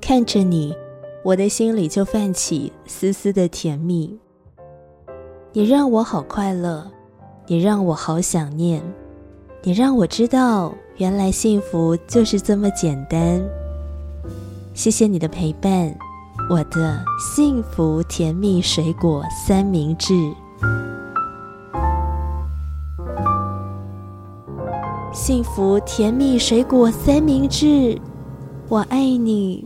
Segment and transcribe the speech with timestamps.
[0.00, 0.74] 看着你，
[1.22, 4.18] 我的心里就泛起丝丝的甜蜜。
[5.52, 6.90] 你让我好快乐，
[7.46, 8.82] 你让我好想念，
[9.62, 13.40] 你让我知道，原来幸福就是这么简单。
[14.74, 15.94] 谢谢你的陪伴，
[16.48, 20.14] 我的幸福甜蜜水果三明治。
[25.30, 27.96] 幸福甜蜜水果三明治，
[28.68, 29.64] 我爱你。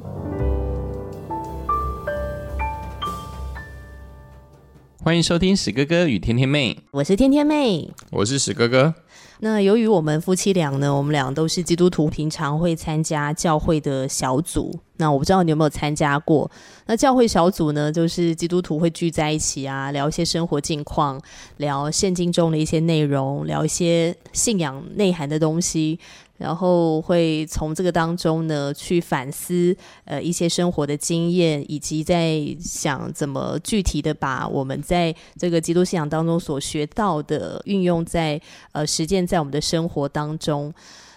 [5.02, 8.94] 欢迎收听史哥哥与天天妹，我是天天妹，我是史哥哥。
[9.40, 14.74] 那由于我们夫妻俩呢，我们俩都是基督徒，平常会参加教会的小组。
[14.96, 16.50] 那我不知道你有没有参加过？
[16.86, 21.20] 那教会小组呢，就是基督徒会聚在一起啊，聊一些生活近况，
[21.58, 25.98] 聊圣经中的一些内容，聊一些信仰内涵的东西。
[26.36, 38.38] 然后会从这个当中呢，去反思呃一些生活的经验，以及在想怎么具体的把我们在这个基督信仰当中所学到的运用在
[38.72, 40.74] 呃实践现在我们的生活当中。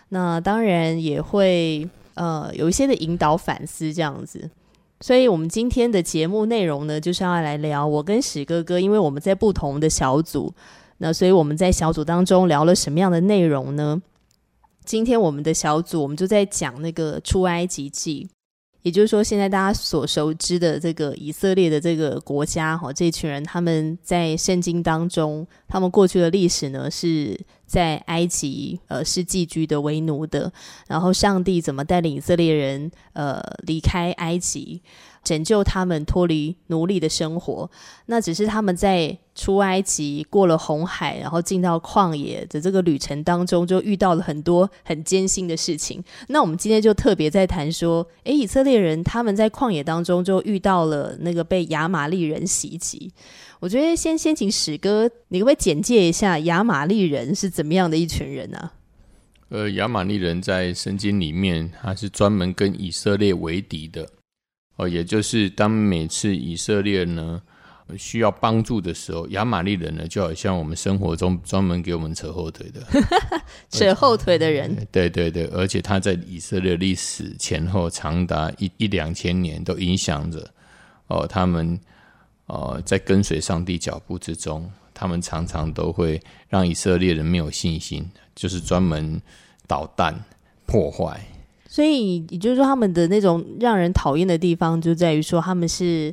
[0.09, 4.47] 那当然也会呃有一些的引导反思这样子。
[5.01, 10.53] 所以我们今天的节目内容呢，就是要来聊我跟史哥哥，因为我们在不同的小组，
[10.99, 13.99] 那所以我们在小组当中聊了什么样的内容呢？
[14.85, 18.29] 今天我们的小组，我们就在讲那个出埃及记，
[18.83, 27.37] 也就是说，现在大家所熟知的这个以色列的这个国家，哈，这群人他们在圣经当中，他们过去的历史呢，是
[27.67, 30.51] 在埃及，呃，是寄居的为奴的，
[30.87, 34.81] 然后上帝怎么带领以色列人，呃，离开埃及。
[35.23, 37.69] 拯救他们脱离奴隶的生活，
[38.05, 46.01] 那只是他们在出埃及、过了红海，然后进到旷野的这个旅程当中，就遇到了很多很艰辛的事情。
[46.29, 53.11] 那我们今天就特别在谈说，诶，以色列人他们在旷野当中就遇到了那个被亚玛利人袭击。
[53.59, 58.71] 我觉得先先请史哥，你可不可以简介一下亚玛利人是怎么样的一群人呢？
[59.49, 64.07] 呃，亚玛利人在圣经里面，他是专门跟以色列为敌的。
[64.75, 67.41] 哦，也就是当每次以色列呢
[67.97, 72.85] 需要帮助的时候，亚玛利人呢就好像我们生活中专门给我们扯后腿的，
[73.71, 74.75] 扯后腿的人。
[74.91, 80.53] 对对对，而且他在以色列历史前后长达一一两千年，都影响着
[81.07, 81.79] 哦他们
[82.47, 89.21] 呃在跟随上帝脚步之中，他们常常都会让以色列人没有信心，就是专门
[89.67, 90.13] 捣蛋
[90.65, 91.21] 破坏。
[91.69, 96.11] 所以也就是说，他们的那种让人讨厌的地方，就在于说他们是，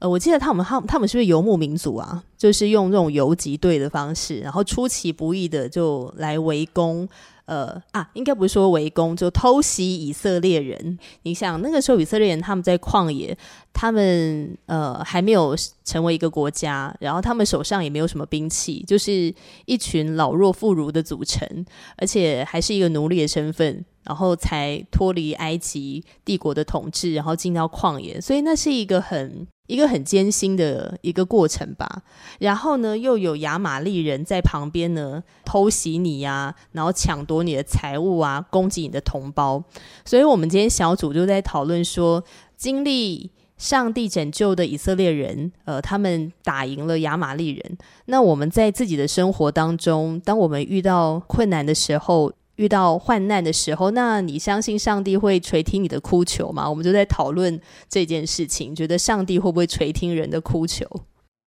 [0.00, 2.22] 呃，我记得他们他他们是不是游牧民族啊？
[2.36, 7.08] 就是用这种游击队的方式，然后出其不意的就来围攻。
[7.48, 10.98] 呃啊，应该不是说围攻，就偷袭以色列人。
[11.22, 13.36] 你想那个时候以色列人他们在旷野，
[13.72, 21.48] 他们呃还没有成为一个国家，然后他们手上也没有什么兵器，就是一群老弱妇孺的组成，
[21.96, 29.46] 而且还是一个奴隶的身份，然后才脱离埃及帝国的统治，然后进到旷野，所以那是一个很。
[29.68, 32.02] 一个很艰辛的一个过程吧，
[32.38, 39.62] 然后呢，又有亚玛利人在旁边呢偷袭你呀，然后抢夺你的财物啊，攻击你的同胞。
[40.06, 42.24] 所以，我们今天小组就在讨论说，
[42.56, 47.78] 经历上帝拯救的以色列人，呃，他们打赢了亚玛利人。
[48.06, 56.68] 那我们在自己的生活当中，当我们遇到困难的时候，遇到患难的时候，那你相信上帝会垂听你的哭求吗？
[56.68, 57.58] 我们就在讨论
[57.88, 60.84] 这件事情，觉得上帝会不会垂听人的哭求？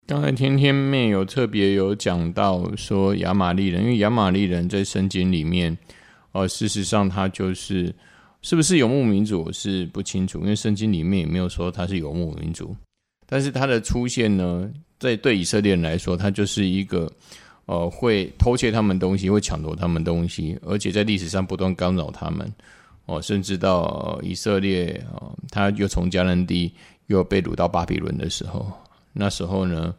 [0.06, 5.76] 刚才天天妹有特别有讲到说亚玛利人，因为亚玛利人在圣经里面，
[6.32, 7.92] 呃，事实上他就是
[8.44, 12.76] 是不是游牧民族，我是不清楚，因为圣经里面也没有说他是游牧民族，
[13.26, 14.70] 但是他的出现呢，
[15.00, 17.12] 在对以色列人来说，他就是一个。
[17.70, 22.52] 呃，会偷窃他们东西，会抢夺他们东西，而且在历史上不断干扰他们。
[23.06, 26.74] 哦，甚至到以色列啊，他又从迦南地
[27.06, 28.72] 又被掳到巴比伦的时候，
[29.14, 29.94] 那时候呢，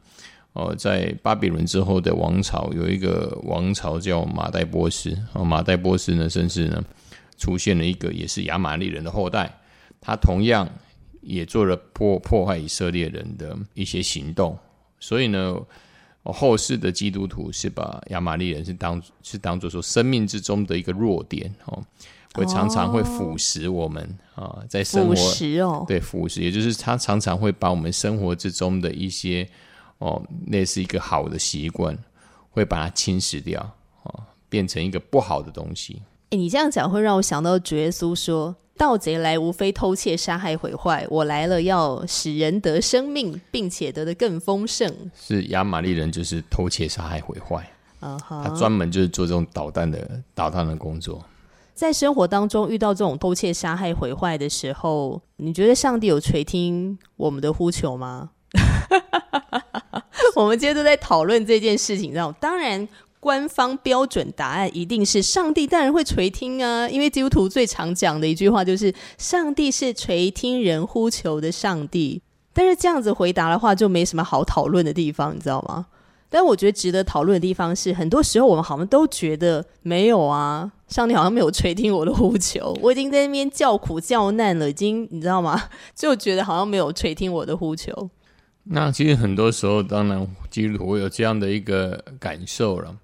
[0.52, 5.16] 哦，在巴比伦之后的王朝有一个王朝叫马代波斯。
[5.34, 6.82] 哦，马代波斯呢，甚至呢，
[7.38, 9.48] 出现了一个也是亚玛利人的后代，
[10.00, 10.68] 他同样
[11.20, 14.58] 也做了破破坏以色列人的一些行动，
[14.98, 15.56] 所以呢。
[16.32, 21.82] 后世的基督徒是把亚玛利人是当是当做说生命之中的一个弱点哦，
[22.34, 24.02] 会常常会腐蚀我们
[24.34, 29.48] 啊，在生活腐蚀哦，对腐蚀，也就是他常常会把我们生活之中的一些
[29.98, 31.96] 哦，那是一个好的习惯，
[32.50, 33.60] 会把它侵蚀掉
[34.02, 36.02] 哦，变成一个不好的东西。
[36.30, 51.22] 哎，你这样讲会让我想到主耶稣说：“盗贼来无非偷窃、杀害、毁坏，我来了要使人得生命，并且得的更丰盛。”是亚玛利人就是偷窃、杀害、毁坏，啊哈，他专门就是做这种导弹的导弹的工作。
[51.74, 58.30] 在生活当中遇到这种偷窃、杀害、毁坏的时候，你觉得上帝有垂听我们的呼求吗？
[60.36, 62.88] 我们今天都在讨论这件事情，上当然。
[63.20, 66.88] 官方标准答案一定是上帝，当然会垂听啊！
[66.88, 72.22] 因为基督徒最常讲的一句话就是“上帝是垂听人呼求的上帝”。
[72.52, 75.86] 但是这样子回答的话，就没什么好讨论的地方，你知道吗？
[76.28, 85.60] 但我觉得值得讨论的地方是，很多时候我们好像都觉得没有啊，上帝好像没有垂听我的呼求，我已经在那边叫苦叫难了，已经你知道吗？
[85.94, 88.08] 就觉得好像没有垂听我的呼求。
[88.64, 92.94] 那其实很多时候，当然基督徒有这样的一个感受了。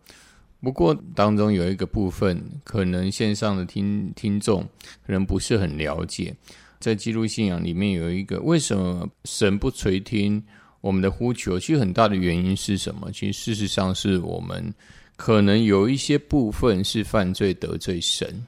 [0.66, 4.62] 不过当中有一个部分，可能线上的听听众
[5.06, 6.34] 可能不是很了解，
[6.80, 10.42] 在基督信仰里面有一个为什么神不垂听
[10.80, 11.56] 我们的呼求？
[11.56, 13.12] 其实很大的原因是什么？
[13.12, 14.74] 其实事实上是我们
[15.14, 18.44] 可能有一些部分是犯罪得罪神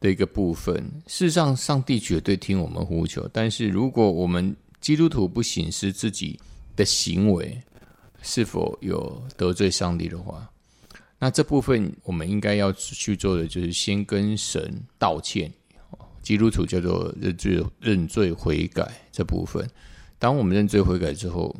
[0.00, 0.74] 的一个部分。
[1.08, 6.40] 事实上，上帝绝对听我们呼求，但是如果我们基督徒不显示自己
[6.74, 7.60] 的行为
[8.22, 10.49] 是否有得罪上帝的话，
[11.22, 15.52] 那这部分我们应该要去做的，就是先跟神道歉。
[16.22, 19.68] 基督徒叫做认罪、认罪悔改这部分。
[20.18, 21.54] 当我们认罪悔改之后，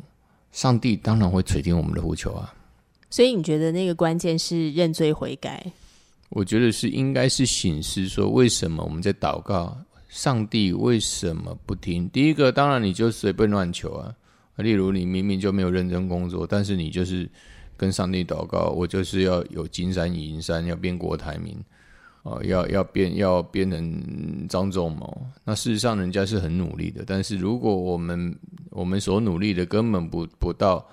[0.51, 2.51] 上帝当然会垂听我们的呼求啊。
[3.11, 5.71] 所以你觉得那个关键是认罪悔改？
[6.29, 9.77] 我觉得是应该是醒思说，为什么我们在祷告，
[10.09, 12.09] 上帝为什么不听？
[12.09, 14.11] 第一个，当然你就随便乱求啊。
[14.55, 17.29] 例如，你明明就没有认真工作，但是你就是。
[17.81, 21.57] 跟上帝祷告，我就是要有金山银山，要变国台民，
[22.21, 25.25] 哦，要要变要变成张仲谋。
[25.43, 28.37] 那事实上，人家是很努力的，但是如果我们
[28.69, 30.87] 我们所努力的根本不不到，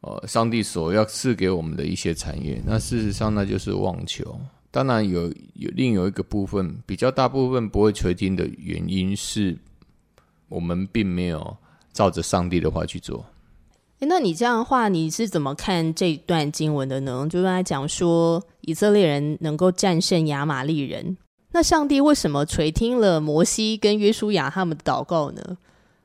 [0.00, 4.40] 呃，上帝所要赐给我们的一些产业，那事实上那就是妄求。
[4.70, 9.54] 当然有有另有一个部分，比较大部分不会垂听的原因是，
[10.48, 11.54] 我们并没有
[11.92, 13.22] 照着上帝的话去做。
[14.08, 17.26] 那你这样的话，你是怎么看这段经文的呢？
[17.30, 21.16] 就刚才讲说以色列人能够战胜亚玛利人，
[21.52, 25.58] 那上帝为什么垂听了摩西跟约书亚他们的祷告呢？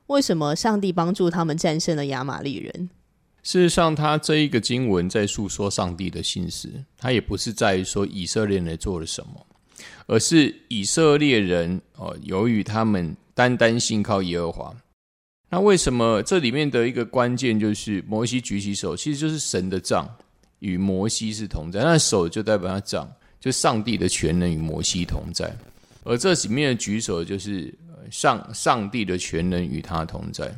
[0.07, 2.89] 为什么上帝帮助他们战胜了亚玛利人？
[3.41, 9.45] 事实上，他这一个经文在诉说上帝的心思，他也不是在于说以色列人做了什么，
[10.07, 14.75] 而是以色列人哦，由于他们单单信靠耶和华。
[15.49, 20.07] 那为什么这里面的一个关键就是摩西举起手，其实就是神的杖
[20.59, 23.09] 与摩西是同在，那手就代表他杖，
[23.39, 25.55] 就上帝的全能与摩西同在，
[26.03, 27.73] 而这里面的举手就是
[28.09, 30.53] 上上帝的全能与他同在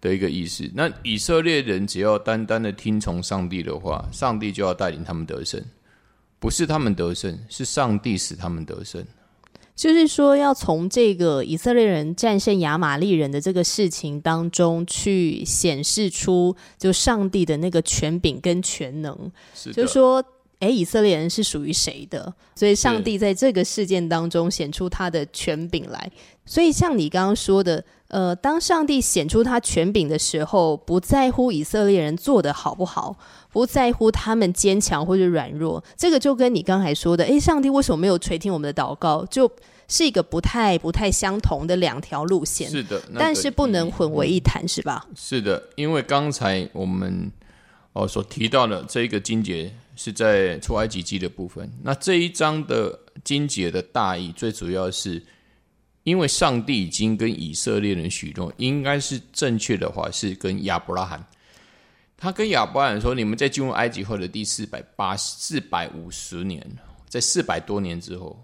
[0.00, 0.68] 的一个意思。
[0.74, 5.62] 那以色列人只要单单的听从上帝的话，上帝就要带领他们得胜，
[6.38, 9.04] 不是他们得胜，是上帝使他们得胜。
[9.74, 19.16] 就是说，要从这个以色列人战胜亚玛利人的这个事情当中，去显示出就上帝的那个权柄跟全能。
[19.72, 20.24] 就是说，
[20.60, 22.32] 哎，以色列人是属于谁的？
[22.54, 26.10] 所以，上帝在这个事件当中显出他的权柄来。
[26.46, 33.16] 所以，像你刚刚说的，呃，当上帝显出他权柄的时候，不在乎以色列人做的好不好，
[33.50, 39.24] 不在乎他们坚强或者软弱，这个就跟你刚才说的，哎，上帝为什么没有垂听我们的祷告？
[39.30, 39.50] 就
[39.94, 45.06] 是一个不太不太相同的两条路线，是的，但是不能混为一谈，是吧？
[45.14, 47.30] 是的，因为刚才我们
[47.92, 55.22] 哦所提到的这一个经节是在出埃及记的部分，那这一章的经节的大意，最主要是
[56.02, 61.24] 因为上帝已经跟以色列人许诺，应该是正确的话是跟亚伯拉罕，
[62.16, 66.60] 他跟亚伯拉罕说：“你们在进入埃及后的第四百八四百五十年，
[67.08, 68.36] 在四百多年之后。”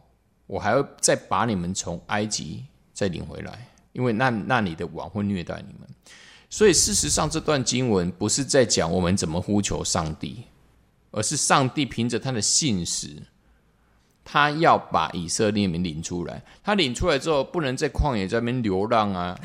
[0.51, 5.89] 我还要再把你们从埃及再领回来，因为那那里的王会虐待你们。
[6.49, 10.43] 所以事实上，这段经文不是在讲我们怎么呼求上帝，
[11.13, 13.11] 而是上帝凭着他的信实，
[14.25, 16.43] 他要把以色列民领出来。
[16.65, 19.39] 他领出来之后，不能在旷野这边流浪啊，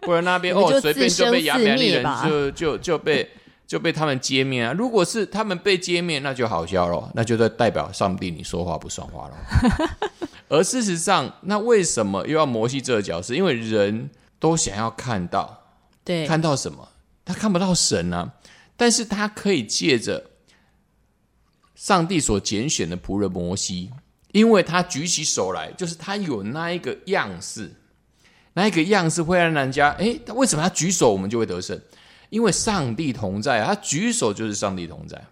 [0.00, 3.28] 不然那边 哦随便就被亚玛利人就就就被。
[3.66, 4.72] 就被他们歼灭啊！
[4.72, 9.98] 如果是他们被歼灭，那就好笑了，那就在代表上帝你说话不算话了。
[10.48, 13.34] 而事实上，那为什么又要摩西这个角色？
[13.34, 14.08] 因为人
[14.38, 15.64] 都想要看到，
[16.04, 16.88] 对，看到什么？
[17.24, 18.34] 他看不到神啊，
[18.76, 20.30] 但是他可以借着
[21.74, 23.90] 上帝所拣选的仆人摩西，
[24.30, 27.74] 因为他举起手来，就是他有那一个样式，
[28.52, 31.76] 那一个样式会让人家，诶，他为什么他举手我们就会得胜？
[32.36, 35.24] 因为上帝同在，他举手就是上帝同在。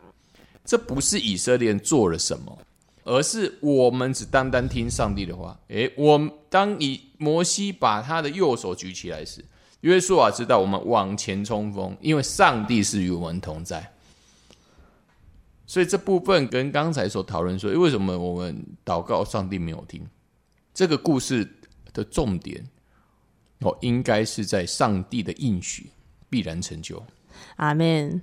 [0.65, 2.59] 这不是以色列做了什么，
[3.03, 5.61] 而是我们只单单听上帝的话。
[5.69, 6.19] 诶，我
[6.49, 9.45] 当以摩西把他的右手举起来时，
[9.83, 13.93] 约书亚知道我们往前冲锋，因为上帝是与我们同在。
[15.67, 20.03] 所以这部分跟刚才所讨论说，为什么我们祷告上帝没有听？
[20.73, 21.47] 这个故事
[21.93, 22.67] 的重点，
[23.59, 25.91] 哦，应该是在上帝的应许
[26.35, 27.01] 必然成就。
[27.59, 28.21] 阿门。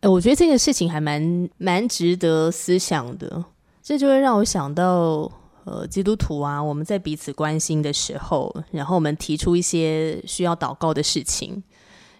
[0.00, 3.42] 哎，我觉得这个事情还蛮蛮值得思想的。
[3.82, 5.32] 这就会让我想到，
[5.64, 11.62] 呃，基督徒啊，我们在彼此关心的时候，然后我们提出一些需要祷告的事情，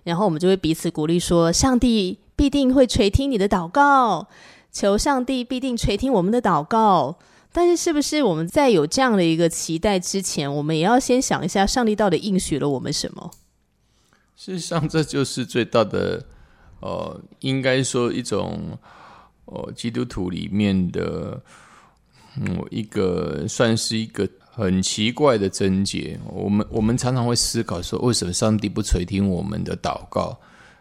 [0.05, 4.27] 然后我们就会彼此鼓励说，上帝必定会垂听你的祷告。
[4.73, 7.17] 求上帝必定垂听我们的祷告，
[7.53, 13.31] 但是是不是我们在有这样的一个期待之前，我们也要先想一下，上帝到底应许了我们什么？
[14.37, 16.25] 事实上，这就是最大的，
[16.81, 18.79] 呃，应该说一种，
[19.47, 21.43] 呃，基督徒里面的，
[22.39, 26.21] 嗯，一个算是一个很奇怪的症结。
[26.27, 30.39] 我们我们常常会思考说，为什么上帝不垂听我们的祷告？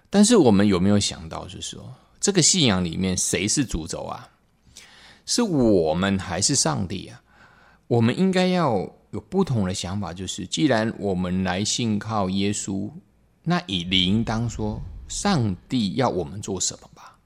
[0.10, 1.94] 但是我们有没有想到，就是说？
[2.20, 4.30] 这个信仰里面谁是主轴啊？
[5.26, 7.22] 是我们还是上帝啊？
[7.88, 8.74] 我们应该要
[9.12, 12.92] 有不同的想法，就是既然我们来信靠耶稣，
[13.46, 17.18] 那也应当说上帝要我们做什么吧？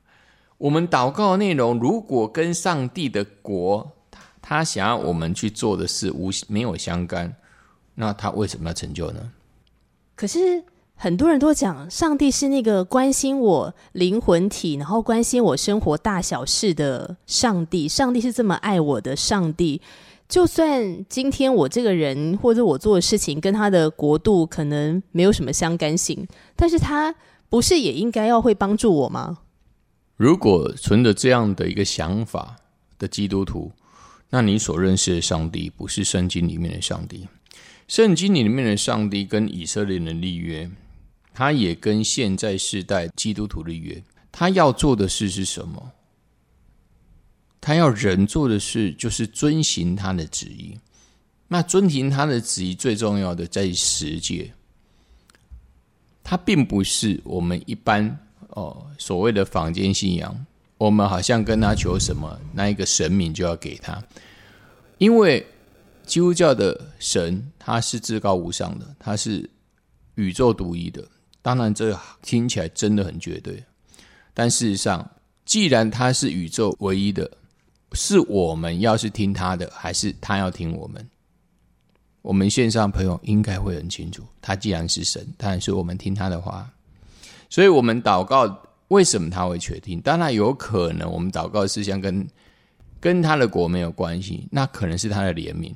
[0.60, 3.92] 我们祷告的内容如果跟上帝的国
[4.42, 7.36] 他想要我们去做的事无没有相干，
[7.96, 9.32] 那他为什么要成就呢？
[10.16, 10.64] 可是。
[11.02, 17.88] 很多人都讲，上帝是那个关心我灵魂体，然后关心我生活大小事的上帝。
[17.88, 19.82] 上帝是这么爱我的上帝。
[20.30, 27.14] 就算今天我这个人或者我做的事情跟他的国度可能没有什么相干性，但是他
[27.50, 29.40] 不是也应该要会帮助我吗？
[30.16, 32.58] 如果存着这样的一个想法
[33.00, 33.72] 的基督徒，
[34.30, 37.28] 那你所认识的上帝不是圣经里面的上帝。
[37.88, 40.70] 圣经里面的上帝跟以色列人立约。
[41.34, 45.92] 他也跟现在世代基督徒的约，他要做的事是什么？
[47.62, 50.78] 他要人做的事就是遵行他的旨意。
[51.48, 54.52] 那遵行他的旨意最重要的在实践。
[56.24, 58.18] 他并不是我们一般
[58.50, 60.46] 哦所谓的坊间信仰，
[60.78, 64.00] 我们好像跟他求什么，那一个神明就要给他。
[65.00, 65.46] 因为
[66.06, 69.50] 基督教的神他是至高无上的，他是
[70.16, 71.04] 宇宙独一的。
[71.42, 73.64] 当然，这听起来真的很绝对，
[74.34, 75.10] 但事实上，
[75.46, 77.32] 既然他是宇宙唯一的，
[77.94, 81.08] 是我们要是听他的，还是他要听我们？
[82.22, 86.70] 我们线上朋友应该会很清楚，他既然是神，当然是我们听他的话。
[87.50, 90.00] 所以，我们祷告为什么他会确定？
[90.02, 92.28] 当然有可能，我们祷告事项跟
[93.00, 95.74] 跟他的国没有关系，那可能是他的怜悯。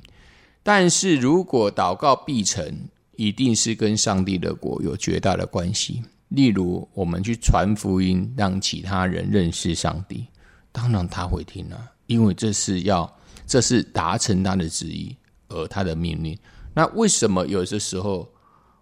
[0.62, 6.02] 但是如果祷告必成，一定是跟上帝的国有绝大的关系。
[6.28, 10.26] 例如，我们去传福音，让其他人认识上帝，
[10.72, 13.10] 当然他会听啊，因为这是要，
[13.46, 15.16] 这是达成他的旨意，
[15.48, 16.38] 而他的命令。
[16.74, 18.28] 那为什么有些时候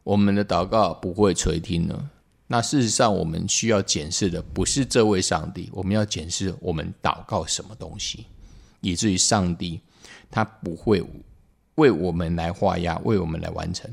[0.02, 2.10] 我们的祷告不会垂听呢？
[2.46, 8.26] 那事实上，我们需要检视的不是这位上帝，我们要检视我们祷告什么东西，
[8.80, 9.80] 以至于上帝
[10.30, 11.02] 他不会
[11.76, 13.90] 为我们来画押，为我们来完成。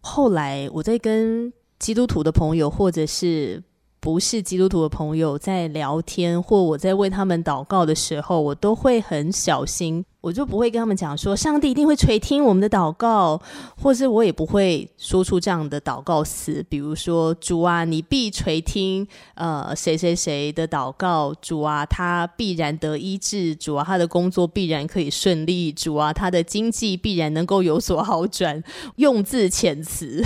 [0.00, 3.62] 后来我在跟基督徒的朋友，或者是
[4.00, 10.04] 不是基督徒的朋友在聊天，或我在为他们祷告的时候，我都会很小心。
[10.20, 13.40] 我就不会跟他们讲说，上帝一定会垂听我们的祷告，
[13.80, 28.62] 或是我也不会说出这样的祷告词，比如说主啊，你必垂听呃谁谁谁的祷告，主啊，他必然得医治，主啊，他的工作必然可以顺利，主啊，他的经济必然能够有所好转，
[28.96, 30.22] 用字遣词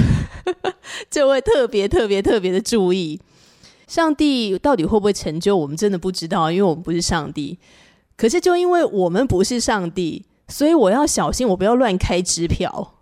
[1.10, 3.20] 就会特别特别特别的注意，
[3.92, 7.58] 上帝到底会不会成就，我们真的不知道，因为我们不是上帝。
[8.16, 12.94] 可是，就因为我们不是上帝，所以我要小心，我不要乱开支票。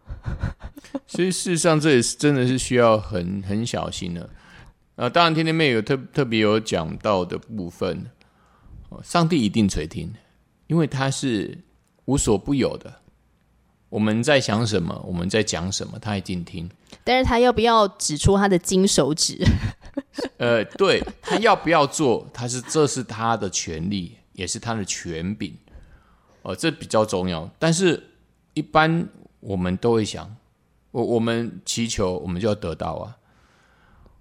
[1.06, 4.28] 所以，事实上，这也是真的是需要很很小心的。
[4.96, 8.06] 啊，当然，天天妹有特特别有讲到的部分，
[9.04, 10.12] 上帝一定垂听，
[10.66, 11.56] 因为他是
[12.06, 12.92] 无所不有的。
[13.90, 16.70] 我们在想什么，我们在讲什么，他一定听。
[17.04, 19.38] 但是他要不要指出他的金手指？
[20.38, 24.16] 呃，对他要不要做，他是这是他的权利。
[24.32, 25.54] 也是他的权柄，
[26.40, 27.50] 哦，这比较重要。
[27.58, 28.02] 但是，
[28.54, 29.06] 一般
[29.40, 30.34] 我们都会想，
[30.92, 33.18] 我我们祈求，我们就要得到啊。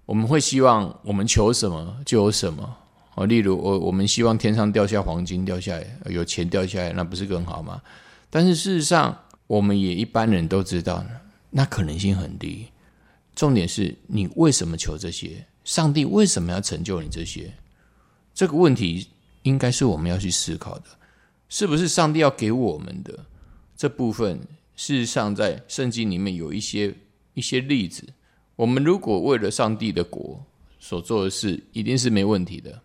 [0.05, 2.77] 我们会希望我们求什么就有什么
[3.15, 3.25] 哦。
[3.27, 7.81] 例如，我我们希望天上掉下黄金掉下来，有钱掉下来，那不是更好吗？
[8.29, 9.17] 但是事实上，
[9.49, 11.03] 我们也一般人都知道，
[11.49, 12.67] 那可能性很低。
[13.35, 15.43] 重点是你为什么求这些？
[15.63, 17.51] 上帝为什么要成就你这些？
[18.35, 19.07] 这个问题
[19.41, 20.85] 应该是我们要去思考的。
[21.47, 23.25] 是不是上帝要给我们的
[23.75, 24.39] 这部分？
[24.75, 26.93] 事实上，在圣经里面有一些
[27.33, 28.07] 一些例子。
[28.55, 30.45] 我们如果为了上帝的国
[30.79, 32.79] 所做的事，一定是没问题的。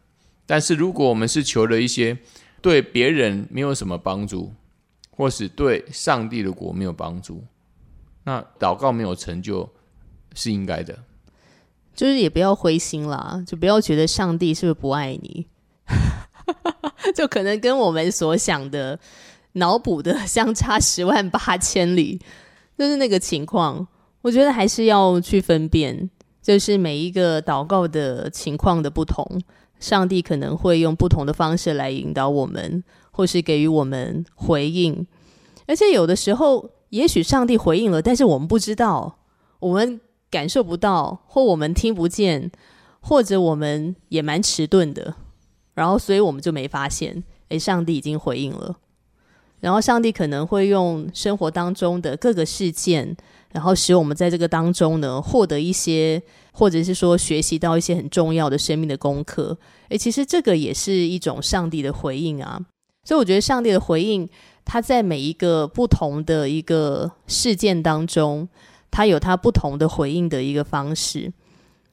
[0.47, 2.16] 但是，如果我们是求了一些
[2.62, 4.50] 对别人没有什么帮助，
[5.16, 7.42] 或是对上帝的国没有帮助，
[8.25, 9.68] 那祷告没有成就。
[10.37, 10.99] 是应该的，
[11.94, 15.47] 就是也不要灰心啦，就不要觉得上帝是不是不爱你，
[17.14, 18.99] 就可能跟我们所想的
[19.52, 22.21] 脑补的相差十万八千里，
[22.76, 23.87] 就是那个情况。
[24.23, 26.11] 我觉得还是要去分辨，
[26.42, 29.40] 就是每一个祷告的情况的不同，
[29.78, 32.83] 上帝可能会用不同的方式来引导我们，
[33.14, 35.06] 或是给予我们回应。
[35.66, 39.21] 而且有的时候，也许上帝回应了，但是我们不知道，
[39.61, 40.00] 我们。
[40.30, 42.50] 感受不到，或我们听不见，
[42.99, 45.14] 或者我们也蛮迟钝的，
[45.75, 48.75] 然后所以我们就没发现，诶，上帝已经回应了。
[49.61, 53.16] 然后上帝可能会用生活当中的各个事件，
[53.52, 56.21] 然后使我们在这个当中呢，获得一些，
[56.52, 59.56] 或者是说学习到一些很重要的生命的功课。
[59.90, 62.61] 诶，其实这个也是一种上帝的回应啊。
[63.04, 64.28] 所以我觉得上帝的回应，
[64.64, 68.49] 他在每一个不同的一个事件当中。
[68.96, 71.32] 他有他不同的回应的一个方式，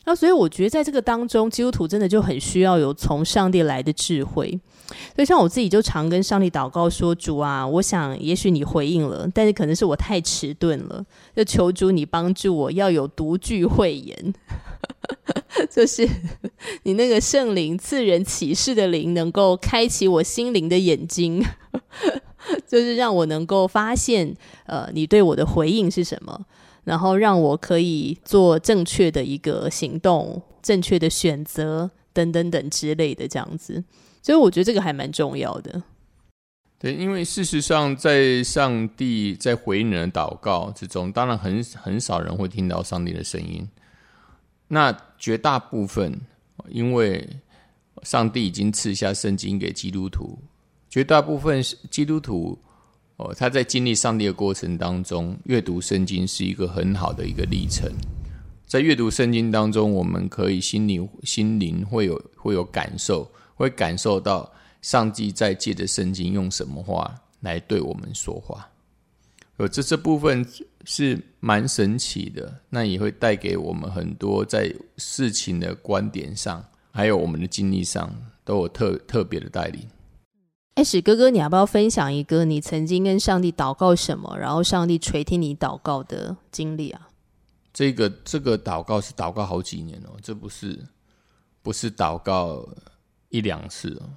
[0.05, 4.51] 那所以我觉得在这个当中，基督徒真的就很需要有从上帝来的智慧。
[5.15, 11.03] 所以像我自己就常跟上帝祷告说：“主啊，我想也许你回应了，但是可能是我太迟钝了，
[11.35, 14.33] 就求主你帮助我，要有独具慧眼，
[15.69, 16.07] 就是
[16.83, 21.43] 你那个圣灵赐人启示的灵，能够开启我心灵的眼睛，
[22.67, 26.45] 就是让我能够发现，呃，你对我的回应是什么。”
[26.83, 33.83] 然后让我可以做正确的一个行动、正确的选择等等等之类的这样子，
[34.23, 35.83] 所以我觉得这个还蛮重要的。
[36.79, 43.69] 对，因为事实上，在上帝在回应人的祷告之中，当然很很少人会听到上帝的声音。
[44.73, 46.21] 那绝大部分，
[46.69, 47.27] 因为
[48.03, 50.39] 上帝已经赐下圣经给基督徒，
[50.89, 52.57] 绝大部分基督徒。
[53.17, 57.91] 哦，他在经历上帝的过程当中，阅读圣经是一个很好的一个历程。
[58.65, 64.49] 在阅读圣经当中，我们可以心灵心灵会有会有感受，会感受到
[64.81, 68.69] 上帝在借着圣经用什么话来对我们说话。
[69.57, 70.47] 呃，这这部分
[70.85, 78.13] 是蛮神奇的，那也会带给我们很多在事情的观点上，还有我们的经历上
[78.43, 79.87] 都有特特别的带领。
[80.75, 87.09] 哎，史哥哥，你要不要分享一个你曾经跟上帝祷告什么，然后上帝垂听你祷告的经历啊？
[87.73, 90.79] 这个这个祷告是祷告好几年哦，这不是
[91.61, 92.67] 不是祷告
[93.29, 94.09] 一两次哦，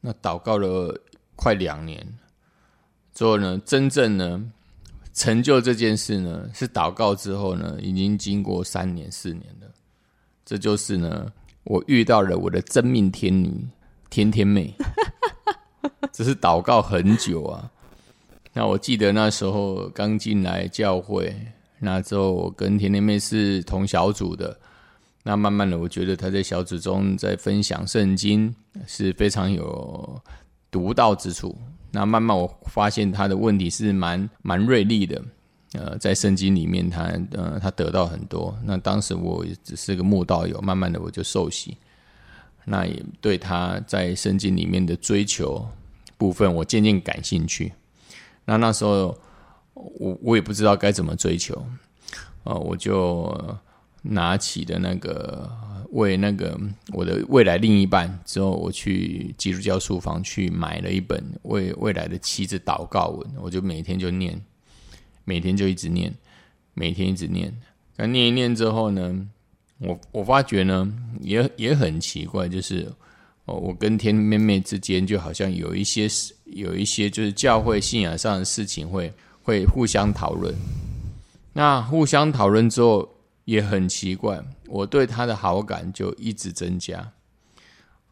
[0.00, 0.98] 那祷告了
[1.34, 2.18] 快两年
[3.12, 4.52] 之后呢，真正呢
[5.16, 9.66] 成就这件事呢，是祷告之后呢，已经经过三年四年了。
[10.44, 11.32] 这就是呢，
[11.64, 13.66] 我遇到了我的真命天女
[14.10, 14.72] 天天妹。
[16.12, 17.70] 只是祷告很久啊。
[18.52, 21.34] 那我记得那时候刚进来教会，
[21.78, 24.58] 那之后我跟甜甜妹是同小组的。
[25.22, 28.54] 那慢慢的，我觉得她在小组中在分享圣经
[28.86, 30.22] 是非常有
[30.70, 31.56] 独到之处。
[31.96, 35.24] 那慢慢我发现他的问题是蛮蛮锐利的。
[35.72, 38.54] 呃，在圣经里面，他呃他得到很多。
[38.64, 41.76] 那当时我只是个慕道友，慢慢的我就受洗。
[42.66, 45.66] 那也对他在圣经里面的追求
[46.18, 47.72] 部分，我渐渐感兴趣。
[48.44, 49.16] 那那时候
[49.72, 51.66] 我我也不知道该怎么追求，
[52.44, 53.34] 呃，我就
[54.02, 55.50] 拿起的那个
[55.92, 56.58] 为那个
[56.92, 64.40] 我的未来另一半之后，我去基督教书房去买了一本为未来的妻子祷告文，我就每天就念，
[65.24, 66.14] 每天就一直念，
[66.74, 67.52] 每天一直念。
[67.96, 69.28] 那念一念之后呢？
[69.78, 72.90] 我我发觉呢，也也很奇怪，就是
[73.44, 80.54] 哦，我跟天妹妹之间就好像有一些事，有一些就是教会信仰上的事情会会互相讨论。
[81.52, 83.06] 那互相讨论之后，
[83.44, 87.10] 也很奇怪，我对他的好感就一直增加。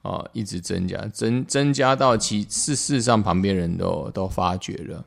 [0.02, 5.02] 啊，一直增加，增增加到其事事实上旁边人都都发觉了，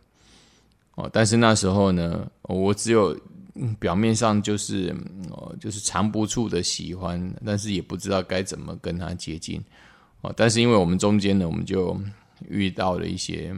[0.96, 3.16] 哦，但是那时候呢，我只有
[3.78, 4.92] 表面上就是
[5.30, 9.64] 哦，就是藏不住的喜欢，但是也不知道该怎么跟他接近，
[10.22, 11.96] 哦，但是因为我们中间呢，我们就
[12.50, 13.56] 遇到了一些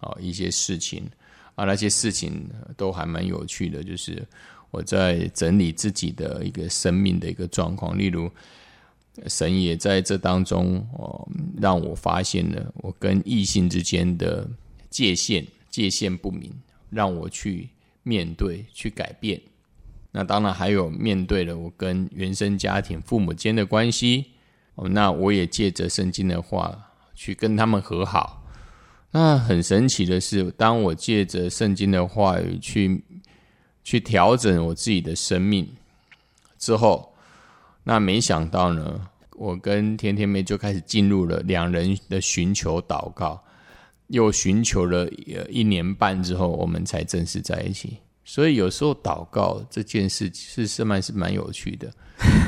[0.00, 1.08] 啊一些事情
[1.54, 2.44] 啊，那些事情
[2.76, 4.26] 都还蛮有趣的，就是
[4.70, 8.30] 我在整理自己的一个生命的一个状况，例如。
[9.26, 11.28] 神也在这当中哦，
[11.60, 14.48] 让我发现了我跟异性之间的
[14.88, 16.50] 界限界限不明，
[16.88, 17.68] 让我去
[18.02, 19.38] 面对去改变。
[20.12, 24.26] 那当然还有面对了我跟原生家庭父母间的关系
[24.76, 28.48] 哦，那我也借着圣经的话去跟他们和好。
[29.10, 33.02] 那很神奇的是，当我借着圣经的话语去
[33.84, 35.68] 去调整我自己的生命
[36.58, 37.12] 之后。
[37.82, 43.42] 那没想到呢，我跟天天妹就开始进入了两人的寻求祷告，
[44.08, 45.08] 又寻求了
[45.48, 47.96] 一年半之后，我们才正式在一起。
[48.22, 51.90] 所以有时候祷告这件事是是蛮是蛮有趣的。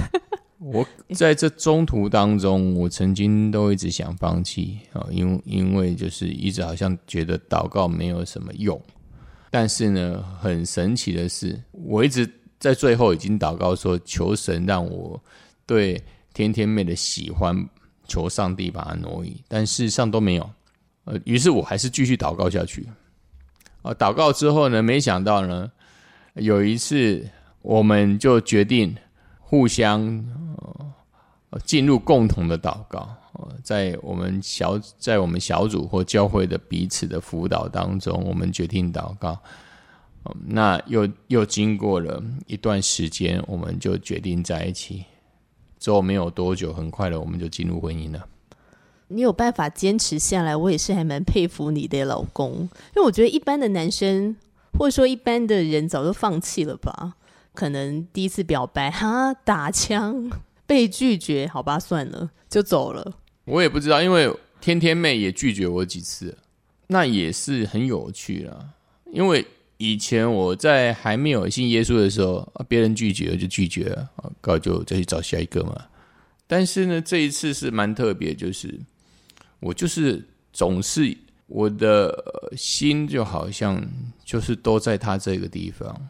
[0.61, 8.81] 我在这中途当中，我曾经都一直想放弃啊，因因为就是一直好像觉得祷告没有什么用。
[9.53, 12.29] 但是呢，很神奇的是，我一直。
[12.63, 15.21] 在最后已经祷告说，求神让我
[15.67, 16.01] 对
[16.33, 17.69] 天天妹的喜欢，
[18.07, 20.49] 求上帝把它挪移，但事实上都没有。
[21.03, 22.89] 呃，于是我还是继续祷告下去。
[23.83, 25.73] 啊，祷告之后呢，没想到呢，
[26.35, 27.29] 有一次
[27.63, 28.97] 我们就决定
[29.41, 30.01] 互相
[31.51, 33.13] 呃进入共同的祷告。
[33.63, 39.39] 在我们小在我们小组或教会的彼此的辅导当中，我们决定祷告。
[40.47, 45.05] 那又又经过了一段时间，我们就决定在一起。
[45.81, 48.25] 之后没有多久，很快的我们就进入婚姻了。
[49.09, 52.53] 你有办法坚持下来，我也是还蛮佩服你的老公。
[52.61, 54.37] 因为我觉得一般的男生，
[54.79, 57.15] 或者说一般的人，早就放弃了吧？
[57.53, 60.31] 可能第一次表白哈打枪
[60.67, 63.13] 被拒绝，好吧，算了，就走了。
[63.45, 66.37] 我也不知道，因为天天妹也拒绝我几次，
[66.87, 68.75] 那也是很有趣了，
[69.13, 69.47] 因为。
[69.79, 74.09] 以前我在还没有信耶稣的时候，别人拒绝了就拒绝了，
[74.41, 75.87] 告就再去找下一个嘛。
[76.47, 78.79] 但是呢，这一次是蛮特别，就是
[79.59, 81.17] 我就是总是
[81.49, 82.17] 我的
[82.57, 83.85] 心就好像
[84.25, 86.09] 就是都在他这个地方，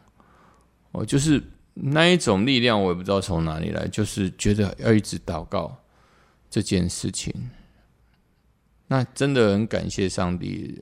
[0.90, 1.42] 我就是
[1.72, 5.74] 那一种力量，我也不知道从哪里来，就是觉得要一直祷告
[6.52, 7.32] 这件事情。
[8.88, 10.78] 那真的很感谢上帝，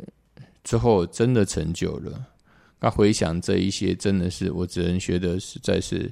[0.64, 2.26] 之后真的成就了。
[2.80, 6.10] 那回想这一些，真的是我只能觉得实在是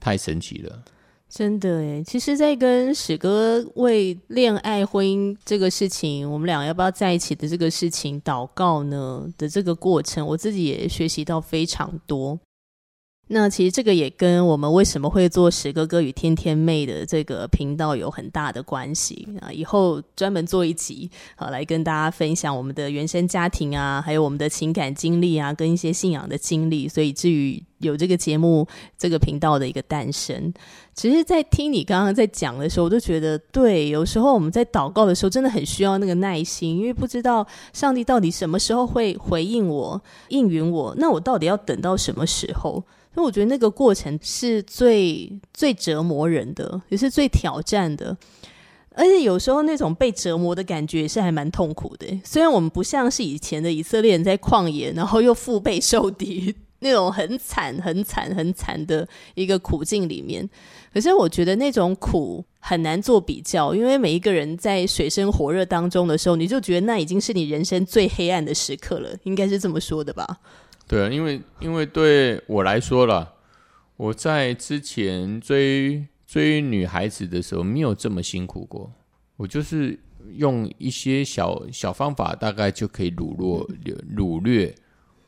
[0.00, 0.84] 太神奇了。
[1.28, 12.40] 真的诶，其实，在跟史哥为恋爱、婚姻这个事情，我们俩要不要在一起的这个事情祷告呢的这个过程，我自己也学习到非常多。
[13.30, 19.52] 那其实这个也跟我们为什么会做史哥哥与天天妹的这个频道有很大的关系啊！
[19.52, 26.88] 以后专门做一集啊，来跟大家分享我们的原生家庭啊，还有我们的情感经历啊，跟一些信仰的经历。
[26.88, 30.52] 所以至于有这个节目、这个频道的一个诞生，
[30.94, 42.82] 其实，在听你刚刚在讲的时候，我就觉得，对，有时候我们在祷告的时候，真的很需要那个耐心，因为不知道上帝到底什么时候会回应我、应允我，那我到底要等到什么时候？
[43.18, 48.16] 因为我觉得那个过程是最最折磨人的，也是最挑战的，
[48.94, 52.06] 而且有时候那种被折磨的感觉也是还蛮痛苦的。
[52.24, 60.48] 虽然我们不像是以前的以色列人在旷野，然后又腹背受敌那种很惨、很惨、很惨的一个苦境里面，
[60.94, 70.38] 可是我觉得那种苦很难做比较，因为每一个人在水深火热当中的时候，你就觉得那已经是你人生最黑暗的时刻了，应该是这么说的吧。
[70.88, 73.34] 对啊，因为因为对我来说了，
[73.96, 78.90] 我在之前追追女孩子的时候没有这么辛苦过。
[79.36, 79.96] 我就是
[80.34, 83.68] 用一些小小方法，大概就可以掳落
[84.16, 84.74] 掳掠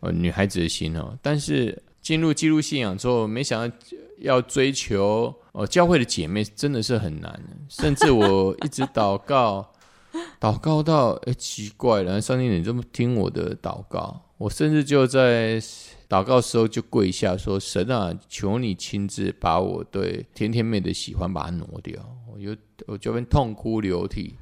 [0.01, 1.17] 呃女孩子的心哦。
[1.23, 3.77] 但是进入基督信仰之后，没想到
[4.19, 9.71] 要追求哦教会的姐妹真的是很难，甚至我一直祷告，
[10.41, 14.21] 祷告到哎奇怪了，上帝你这么听我的祷告？
[14.41, 15.61] 我甚至就在
[16.09, 24.37] 祷告时候就跪下说：“神啊，求你亲自把我对甜甜妹的喜欢把它挪掉。”我就我这边痛哭流涕。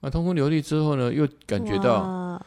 [0.00, 2.42] 那痛哭流涕之后呢，又感觉到，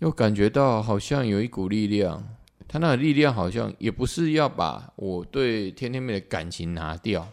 [0.00, 2.22] 又感觉到好像有一股力量。
[2.68, 7.26] 他那个力量好像也不是要把我对甜甜妹的感情拿掉，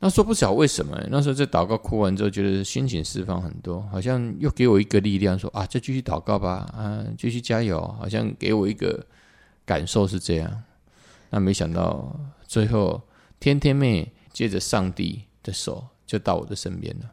[0.00, 9.04] 那说不晓为什么，那时候在祷告哭完之后，觉得心情释放很多，好像又给我一个力量，说啊，就继续祷告吧，啊，继续加油，好像给我一个
[9.66, 10.62] 感受是这样。
[11.30, 12.14] 那没想到
[12.46, 13.02] 最后，
[13.40, 17.10] 天天妹借着上帝的手就到我的身边了。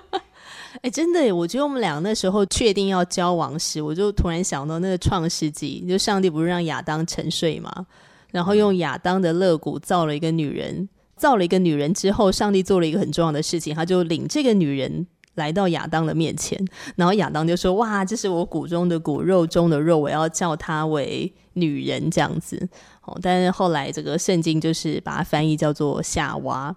[0.80, 7.86] 哎，真的，我觉得我们俩那时候确定要交往时，我就突然想到那个创世纪，就上帝不是让亚当沉睡吗？
[8.30, 10.88] 然后用亚当的肋骨造了一个女人。
[11.20, 16.58] 造了一个女人之后，上帝做了一个很重要的事情，他就领这个女人来到亚当的面前，
[16.96, 22.66] 然后亚当就说：“哇，这是我骨中的骨，肉中的肉，我要叫她为女人。”这样子
[23.02, 23.18] 哦。
[23.20, 26.74] 但是后来这个圣经就是把它翻译叫做夏娃，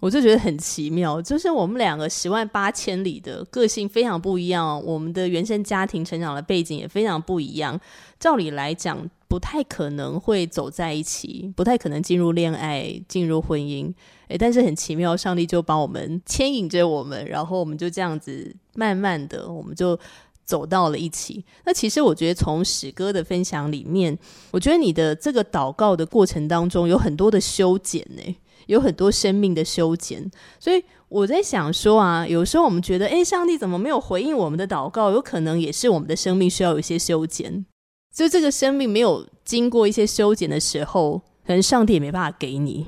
[0.00, 7.80] 我就觉得很奇妙，就是我们两个十万八千里的个性非常不一样，我们的原生家庭成长的背景也非常不一样。
[8.18, 9.08] 照理来讲。
[9.28, 13.92] 不太可能会走在一起，不太可能进入恋爱、进入婚姻。
[14.28, 20.00] 诶，但是很奇妙，上帝就把我们牵引着我们，然后我们就这样子慢慢的，我们就
[20.46, 21.44] 走到了一起。
[21.66, 24.18] 那其实我觉得，从史哥的分享里面，
[24.50, 28.36] 我觉得你的这个祷告的过程当中，有很多的修剪呢，
[28.68, 30.30] 有很多生命的修剪。
[30.58, 35.10] 所以我在想说啊，有时候我们觉得，诶，上帝怎么没有回应我们的祷告？
[35.10, 37.66] 有可能也是我们的生命需要有一些修剪。
[38.14, 42.86] 就这个生命没有经过一些修剪的时候，可能上帝也没办法给你，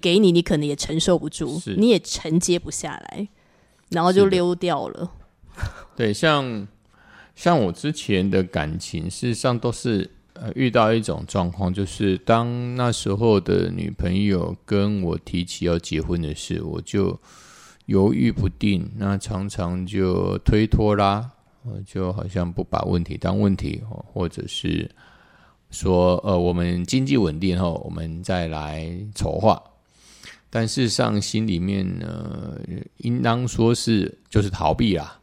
[0.00, 3.28] 给你你可能也承受不住，你也承接不下来，
[3.90, 5.10] 然后就溜掉了。
[5.96, 6.68] 对，像
[7.34, 10.10] 像我之前的感情，事实上都是
[10.54, 17.18] 遇到一种状况，就是当那时候的女朋友跟我提起要结婚的事，我就
[17.86, 21.30] 犹豫不定，那常常就推脱啦。
[21.84, 24.90] 就好像不把问题当问题，或者是
[25.70, 29.62] 说，呃，我们经济稳定后，我们再来筹划。
[30.48, 32.58] 但事实上，心里面呢，
[32.98, 35.20] 应当说是就是逃避啦，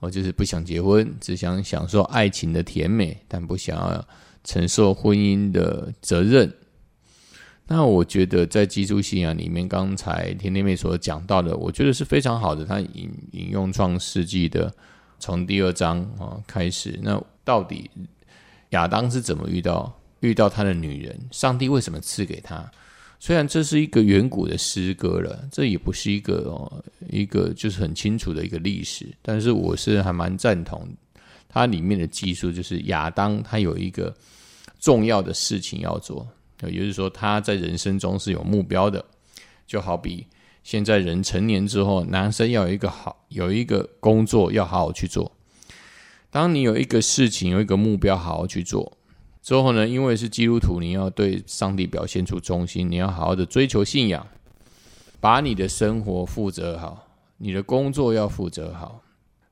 [0.00, 4.06] 我就是不想结婚，只想享受爱情的甜美，但不想要
[4.48, 6.50] 承受婚姻的责任。
[7.66, 12.64] 那我觉得，在基督信仰里面，刚才甜甜妹所讲到的，我觉得是非常好的。
[12.64, 14.74] 他引引用创世纪的。
[15.20, 17.90] 从第二章啊开始，那到底
[18.70, 21.18] 亚当是怎么遇到遇到他的女人？
[21.32, 22.70] 上帝为什么赐给他？
[23.18, 30.88] 虽然这是一个远古的诗歌了，这也不是一个哦一个就是很清楚的一个历史，但是我是还蛮赞同
[31.48, 34.14] 它里面的技术，就是亚当他有一个
[34.78, 36.26] 重要的事情要做，
[36.62, 39.04] 也就是说他在人生中是有目标的，
[39.66, 40.26] 就好比。
[40.62, 45.32] 现在人成年之后，男生要有一个好有一个工作要好好去做。
[46.30, 48.98] 当你有一个事情有一个目标好好去做
[49.42, 54.26] 之后呢，因为是基督徒，你要对上帝表现出忠心，你要好好的追求信仰，
[55.20, 57.06] 把你的生活负责好，
[57.38, 59.02] 你的工作要负责好。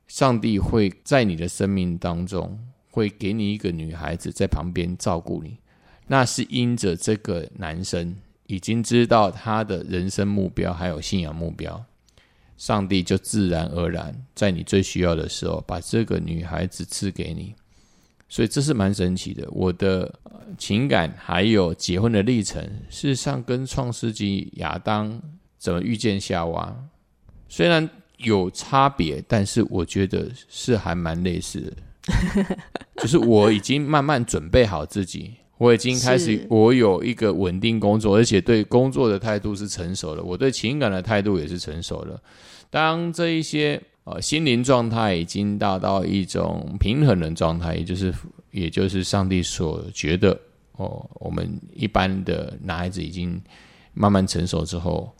[0.06, 2.58] 上帝会在你的生命当中
[2.96, 5.59] 会给你一个女孩子在旁边照顾你，
[6.06, 8.16] 那是因着这个男生。
[8.48, 11.85] 已经知道他的人生目标还有信仰目标，
[12.56, 17.52] 上帝就自然而然在你最需要的时候把这个女孩子赐给你，
[18.28, 19.48] 所以这是蛮神奇的。
[19.50, 20.14] 我的
[20.56, 25.20] 情感还有结婚的历程，事实上跟创世纪亚当
[25.59, 26.72] 怎么遇见夏娃，
[27.48, 32.56] 虽然有差别，但是我觉得是还蛮类似的。
[32.98, 35.35] 就是我已经慢慢准备好自己。
[35.59, 42.20] 我已经开始，我有一个稳定工作，而且对工作的态度是成熟的，我对情感的态度也是成熟的。
[42.68, 48.12] 当这一些呃心灵状态已经达到一种平衡的状态，也就是
[48.50, 50.38] 也就是上帝所觉得
[50.72, 53.40] 哦，我们一般的男孩子已经
[53.94, 55.11] 慢慢成熟之后，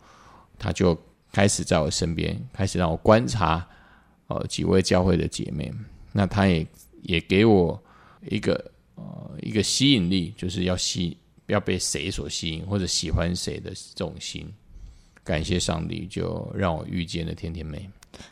[0.59, 0.95] 他就
[1.31, 3.67] 开始在我身边，开始让我观察
[4.27, 5.73] 呃几位教会的姐妹，
[6.11, 6.63] 那他也
[7.01, 7.81] 也给我
[8.29, 8.71] 一个。
[8.99, 14.51] 呃，一个吸引力就是要吸，要被谁所吸引，或者喜欢谁的这种心。
[15.23, 17.87] 感谢上帝，就让我遇见了甜甜妹。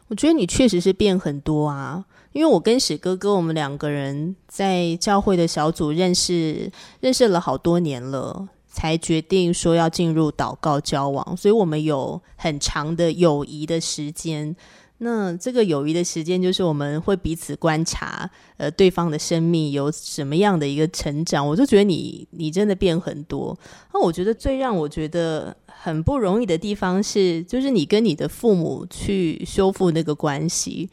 [0.08, 14.56] 我觉得你确实是变很多啊，因为我跟史哥哥，我们两个人在教会的小组认识，认识了好多年了，才决定说要进入祷告交往，所以我们有很长的友谊的时间。
[15.00, 21.46] 那这个友谊的时间，就是我们会彼此观察，呃，对方的生命有什么样的一个成长。
[21.46, 23.58] 我就觉得你，你真的变很多。
[23.94, 30.90] 那我觉得最让我觉得很不容易的地方是，就是你跟你的父母去修复那个关系。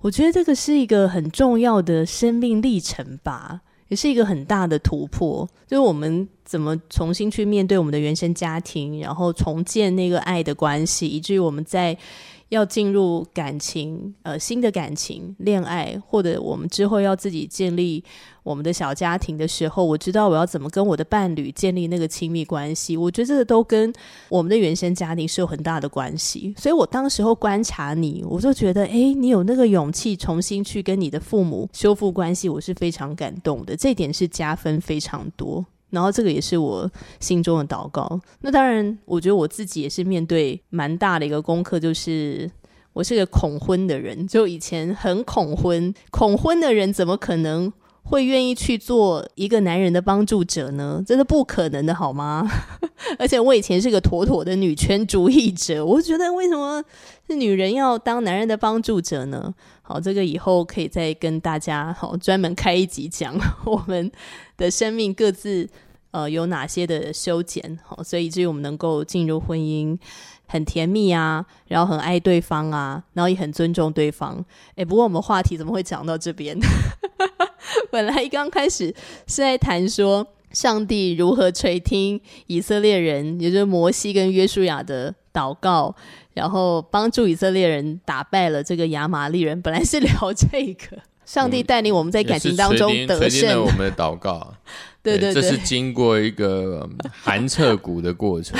[0.00, 3.62] 我觉得这个是一个很重要的生命历程吧。
[3.88, 5.48] 也是一个很大的突破。
[5.66, 11.96] 就是我们怎么重新去面对我们的原生家庭，然后重建那个爱的关系，以至于我们在。
[12.50, 18.02] 要进入感情，呃，新的感情、恋爱，或者我们之后要自己建立
[18.42, 22.96] 我们的小家庭的时候，我知道我要怎么跟我的伴侣建立那个亲密关系。
[22.96, 23.92] 我觉得这个都跟
[24.30, 26.54] 我们的原生家庭是有很大的关系。
[26.56, 33.76] 所以我当时候观察你，我就觉得，哎，你有那个勇气重新去跟你的父母修复关系，我是非常感动的。
[33.76, 35.64] 这点是加分非常多。
[35.90, 38.20] 然后这个也是我心中的祷告。
[38.40, 42.50] 那当然，我觉得我自己也是面对蛮大的一个功课，就是
[42.92, 47.72] 我是个恐婚的人，就以前很恐婚，恐婚的人怎么可能
[48.08, 51.02] 会愿意去做一个男人的帮助者呢？
[51.06, 52.48] 真的不可能的好吗？
[53.18, 56.82] 而且我以前是个妥妥的女权主义者，我觉得为什么
[57.26, 59.52] 是女人要当男人的帮助者呢？
[59.82, 64.10] 好，这个以后可以再跟大家好专门开一集讲 我们
[64.56, 65.68] 的生命各自
[66.10, 69.98] 呃有哪些的修剪，好，所以以至于我们能够进入婚姻
[70.46, 74.42] 很甜蜜啊，然后很爱对方啊，然后也很尊重对方。
[74.76, 76.58] 哎，不过我们话题怎么会讲到这边？
[77.92, 78.86] 本来刚开始
[79.26, 85.94] 是在谈说上帝如何垂听以色列人，也就是摩西跟约书亚的祷告。
[86.34, 89.60] 然后帮助以色列人打败了这个亚玛利人。
[89.60, 90.96] 本来是聊这个，
[91.26, 93.60] 上帝带领我们在感情当中得胜。
[93.60, 94.54] 我们的祷告，
[95.02, 98.56] 对 对对，这是经过一个寒彻骨的过程。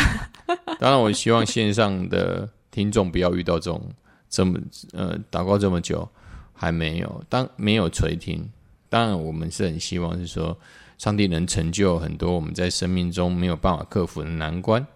[0.81, 3.81] 当然，我希望线上的听众不要遇到这种
[4.29, 4.59] 这么
[4.93, 6.09] 呃祷告这么久
[6.53, 8.51] 还没有，当没有垂听。
[8.89, 10.57] 当然，我们是很希望是说，
[10.97, 14.87] 上帝能成就很多我们在生命中没有办法克服的难关。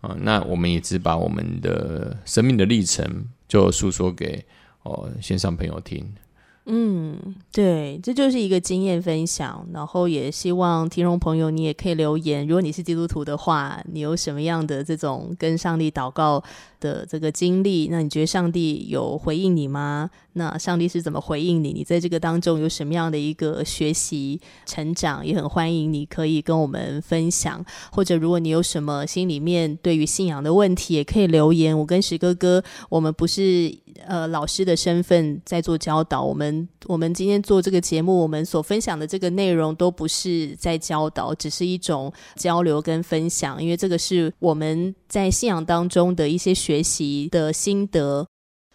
[0.00, 4.44] 啊，那我们也只把我们的生命的历程就诉说给
[4.82, 6.12] 哦线上朋友听。
[6.64, 7.18] 嗯，
[7.52, 16.40] 对，这就是一个经验分享，然后也希望听众朋友你也可以留言，如果你是基督徒的话，你有什么样的这种跟上帝祷告
[16.78, 17.88] 的这个经历？
[17.90, 20.08] 那你觉得上帝有回应你吗？
[20.34, 21.72] 那上帝是怎么回应你？
[21.72, 25.26] 你在这个当中有什么样的一个学习成长？
[25.26, 31.76] 也很欢迎你可以跟我们分享，或者如果你有什么心里面对于信仰的问题，也可以留言。
[31.76, 36.51] 我跟石哥哥，我们不是呃老师的身份在做教导，我们。
[36.86, 43.62] 我们今天做这个节目，我们所分享的这个内容都不是在教导，只是一种交流跟分享。
[43.62, 48.26] 因为这个是我们在信仰当中的一些学习的心得。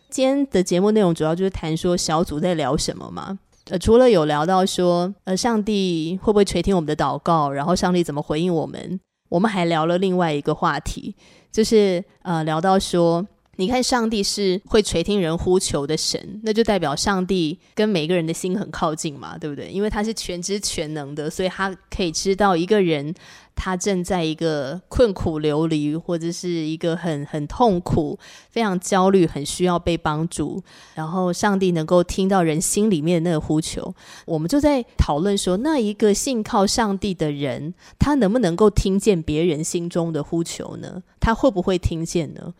[0.09, 3.39] 今天的节目内容主要就是谈说小组在聊什么嘛？
[3.69, 8.99] 呃，除了有聊到说，呃，上帝会不会垂听我们的祷告，然后上帝怎么回应我们？
[9.29, 11.13] 我们还聊了另外一个话题，
[11.51, 13.27] 就是呃，聊到说。
[13.59, 19.69] 你看，上帝是会垂听人呼求的神，那就代表上帝跟每个人的心很靠近嘛，对不对？
[19.69, 23.13] 因为他是全知全能的，所以他可以知道一个人
[23.55, 28.19] 他正在一个困苦流离，或者是一个很很痛苦、
[28.51, 30.61] 非常焦虑、很需要被帮助。
[30.93, 33.91] 然后上帝能够听到人心里面的那个呼求，
[34.27, 41.01] 我们就在讨论说，那一个信靠上帝的人，他能不能够听见别人心中的呼求呢？
[41.19, 42.53] 他会不会听见呢？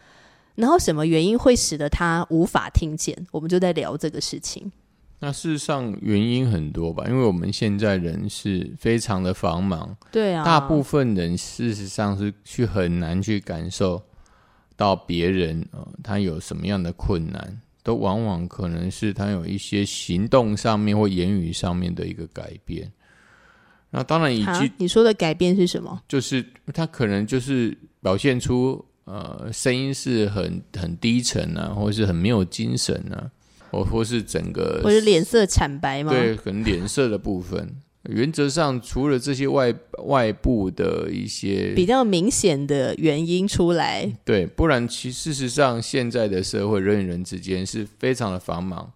[0.58, 3.16] 然后什么原因会使得他无法听见？
[3.32, 4.72] 我们就在聊这个事情。
[5.20, 14.02] 那事实上原因很多吧，因为我们现在人是非常的繁忙，对啊，大部分人事实上是去很难去感受
[14.76, 22.92] 到别人呃他有什么样的困难，都往往可能是他有一些行动上面或言语上面的一个改变。
[23.92, 26.02] 那当然，以及你说的改变是什么？
[26.08, 26.44] 就是
[26.74, 28.84] 他可能就是表现出。
[29.08, 33.32] 呃，声音是很很低沉啊，或是很没有精神啊，
[33.72, 36.12] 或或是整个，或者脸色惨白吗？
[36.12, 37.74] 对，可能脸色的部分，
[38.10, 48.92] 原则上除了这些外外部的一些比较明显的原因出来，对，不然其事实上现在的社会人与人之间是非常的繁忙，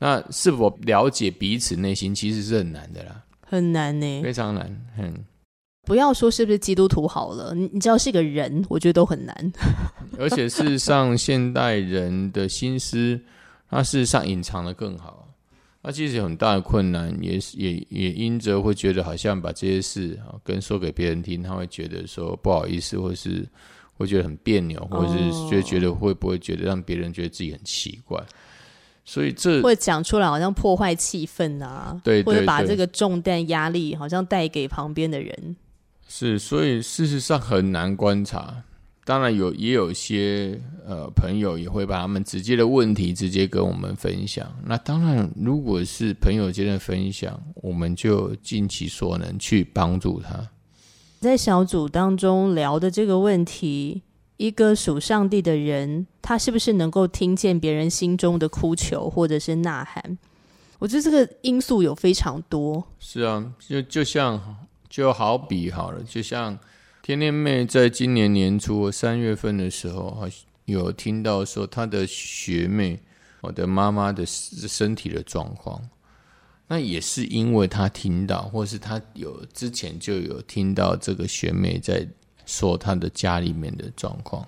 [0.00, 5.14] 那是否了解彼此内心其实是很难的啦，很难呢，非常难，嗯。
[5.84, 9.52] 不要说是不是基督徒好了，你你知道是个人，我觉得都很难。
[10.18, 13.20] 而且事实上，现代人的心思，
[13.68, 15.28] 他事实上隐藏的更好。
[15.82, 23.44] 那其实有很大的困难，也是也也因着会觉得好像把这些事啊跟说给别人听，他会觉得说不好意思，或是
[23.94, 28.22] 会觉得很别扭，或者是就觉得会不会觉得让别人觉得自己很奇怪。
[29.04, 35.56] 所以这会讲出来，好像破坏气氛啊，对，或者把这个重担压力好像带给旁边的人。
[36.14, 38.62] 是，所以事实上很难观察。
[39.02, 44.46] 当然有，也有一些呃朋友也会把他们直接的问题直接跟我们分享。
[44.66, 50.50] 那当然，如果是朋友间的分享，我们就尽其所能去帮助他。
[51.18, 54.02] 在小组当中聊的这个问题，
[54.36, 60.18] 一个属上帝的人，他是不是能够听见别人心中的哭求或者是呐喊？
[60.78, 62.84] 我觉得这个因素有非常多。
[62.98, 64.38] 是啊，就就像
[64.92, 66.58] 就好比好了，就像。
[67.00, 70.28] 天天妹在今年年初三月份的时候，
[70.66, 73.00] 有听到说她的学妹，
[73.40, 75.82] 我的妈妈的身体的状况，
[76.68, 82.06] 那也是因为她听到，或是她有之前就有听到这个学妹在
[82.46, 84.46] 说她的家里面的状况，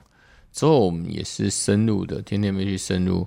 [0.52, 3.26] 之后我们也是深入的，天天妹去深入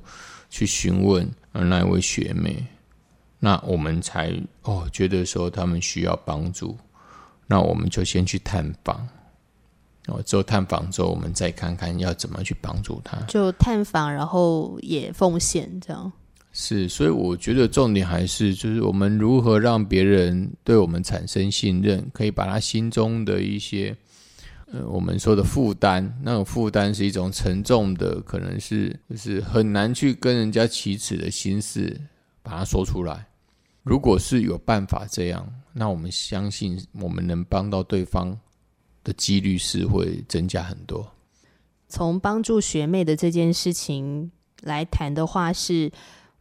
[0.49, 2.65] 去询问那一位学妹，
[3.39, 6.77] 那我们才哦觉得说他们需要帮助，
[7.47, 9.07] 那我们就先去探访。
[10.07, 13.19] 哦，之后探访之后，我们再看看要怎么去帮助他。
[13.27, 16.09] 就探访，然后也奉献，这样
[16.53, 16.87] 是。
[16.87, 23.93] 所以我觉得重点还是就是我们如何让别人对我们产生信任，可以把他心中的一些
[24.71, 31.99] 呃我们说的负担，那种负担是一种沉重的，可能是就是很难去跟人家启齿的心事，
[32.41, 33.27] 把它说出来。
[33.83, 35.45] 如果是有办法这样，
[35.77, 38.37] 那我们相信我们能帮到对方。
[39.03, 41.09] 的几率是会增加很多。
[41.87, 44.29] 从帮助学妹的这件事情
[44.63, 45.89] 来谈的话，是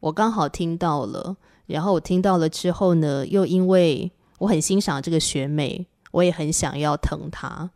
[0.00, 7.70] 我刚好听到了，然后我听到了之后呢，又因为我很欣赏这个学妹，我也很想要疼她，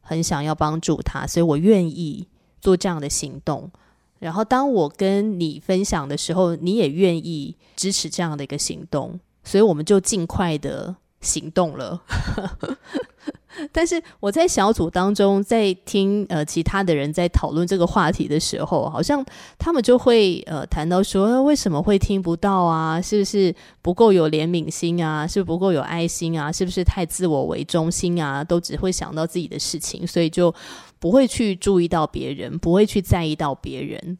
[0.00, 2.26] 很想要帮助她，所以我愿意
[2.62, 3.70] 做这样的行动。
[4.20, 12.02] 然后当我跟你分享的时候，你也愿意支持这样的一个行动，所以我们就尽快的行动了。
[13.72, 19.22] 但是我在小组当中，在听呃其他的人在讨论这个话题的时候，好像
[19.58, 23.00] 他们就会呃谈到说，为什么会听不到啊？
[23.02, 25.26] 是不是不够有怜悯心啊？
[25.26, 26.50] 是不是不够有爱心啊？
[26.50, 28.42] 是不是太自我为中心啊？
[28.42, 30.54] 都只会想到自己的事情，所以就
[30.98, 34.16] 不会去注意到别人，不会去在意到别人。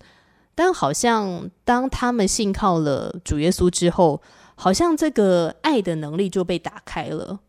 [0.57, 4.21] 但好像当他们信靠了主耶稣之后，
[4.61, 7.41] 好像这个爱的能力就被打开了。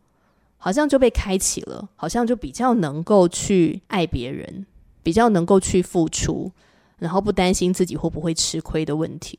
[0.56, 4.64] 好像就被开启了，好像就比较能够去爱别人，
[5.02, 6.52] 比较能够去付出，
[7.00, 9.36] 然后不担心自己会不会吃亏的问题。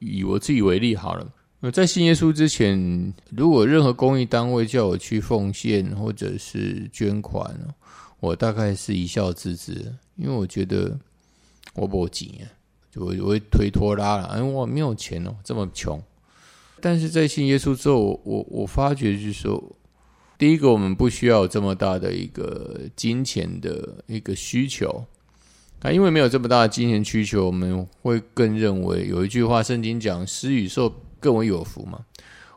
[0.00, 1.32] 以我自己为例好了，
[1.72, 7.56] 在信耶稣之前，如果任何公益单位叫我去奉献或者是捐款，
[8.18, 10.98] 我大概是一笑置之，因为我觉得
[11.74, 12.40] 我不急，
[12.90, 16.02] 就我会推拖拉了，因为我没有钱哦，这么穷。
[16.86, 19.76] 但是在信耶稣之后，我我发觉就是说。
[20.38, 25.04] 第一个，我们不需要这么大的一个金钱的一个需求
[25.80, 32.04] 啊，因为没有这么大的金钱需求，我们会更认为有一句话，圣经讲“施与受更为有福”嘛。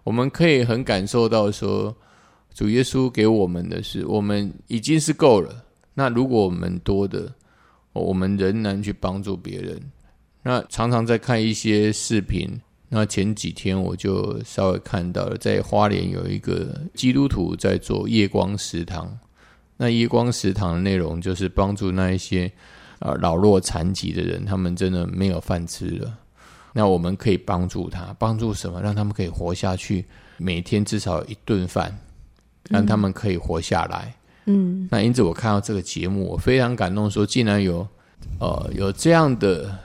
[0.03, 1.95] 我们可以很感受到说，
[2.53, 5.63] 主耶稣给我们的是，我们已经是够了。
[5.95, 7.33] 那如果我们多的，
[7.93, 9.81] 我们仍然去帮助别人。
[10.43, 12.61] 那常常在看一些视频。
[12.91, 19.15] 那前几天我就稍微看到了，在花莲有一个基督徒在做夜光食堂。
[19.77, 22.51] 那夜光食堂的内容就是帮助那一些
[22.97, 26.17] 呃老弱残疾的人，他们真的没有饭吃了。
[26.73, 28.81] 那我们可以帮助他，帮助什么？
[28.81, 30.03] 让他们可以活下去，
[30.37, 31.95] 每天至少一顿饭，
[32.71, 34.15] 让他们可以活下来。
[34.45, 34.87] 嗯。
[34.89, 37.87] 那因此我看到这个节目，我非常感动，说竟然有
[38.39, 39.77] 呃有这样的。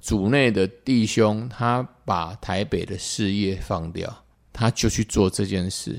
[0.00, 4.12] 组内的弟兄，他把台北的事业放掉，
[4.52, 5.96] 他就去做这件事。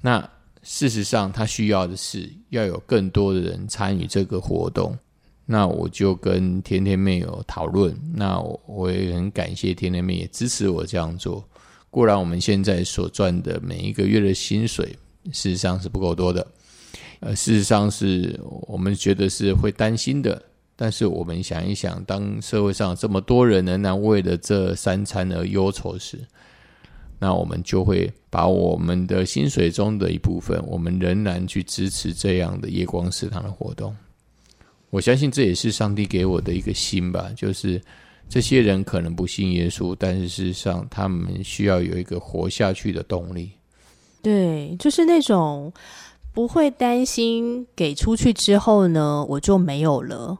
[0.00, 0.18] 那
[0.64, 4.98] 事实上，他需要的是要有更多的人参与这个活动。
[5.44, 11.48] 那我就跟天天妹有讨论，那我也很感谢天天妹也支持我这样做。
[11.88, 14.86] 固然我们现在所赚的每一个月的薪水，
[15.26, 16.44] 事实上是不够多的。
[17.20, 20.42] 呃，事实上是我们觉得是会担心的。
[20.78, 26.18] 但是我们想一想，当社会上这么多人仍然为了这三餐而忧愁时，
[27.18, 33.96] 那我们就会把我们的薪水中的一部分，我们仍然去支持这样的夜光食堂的活动。
[34.90, 37.80] 我相信这也是上帝给我的一个心吧，就是
[38.28, 43.50] 这些人可能不信耶稣，但是事实上他们需要有一个活下去的动力。
[44.22, 45.72] 对，就是那种
[46.34, 50.38] 不会担心给出去之后呢，我就没有了。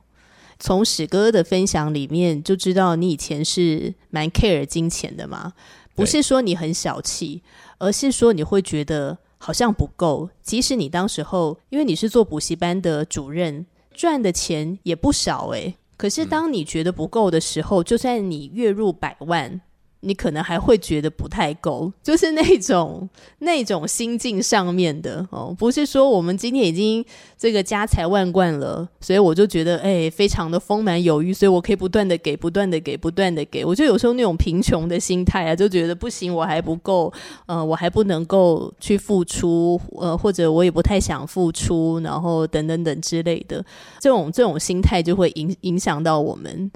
[0.58, 5.52] 从史哥的分享里面就知道，你以前是蛮 care 金钱的嘛？
[5.94, 7.42] 不是说你很小气，
[7.78, 10.28] 而是说你会觉得好像不够。
[10.42, 15.76] 即使你当时候，因为你是做补习班的主任，赚的钱也不少诶。
[15.96, 19.60] 可是当你觉得不够的时候，就算你月入百万。
[20.06, 23.08] 你可能还会觉得不太够， 就是那种
[23.40, 27.04] 那种心境上面的哦，不是说我们今天已经
[27.36, 33.64] 这个家财万贯了，所以我就觉得哎，非常的丰满有余，所以我可以不断的给，不断的给，不断的给。
[33.64, 37.12] 我就有时候那种贫穷的心态啊，就觉得不行，我还不够，
[37.46, 43.64] 呃，我还不能够去付出，呃，或者我也不太想付出，然后等等等之类的，
[44.00, 46.70] 这种这种心态就会影影响到我们。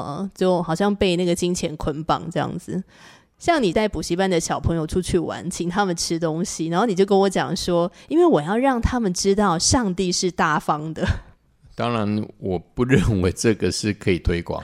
[0.00, 2.82] 呃，就好像被那个金钱捆绑这样子。
[3.38, 11.06] 像你带补习班的小朋友出去玩，请他们吃东西，然后你就跟我讲说，因为我要让他们知道上帝是大方的。
[11.74, 14.62] 当然，我不认为这个是可以推广。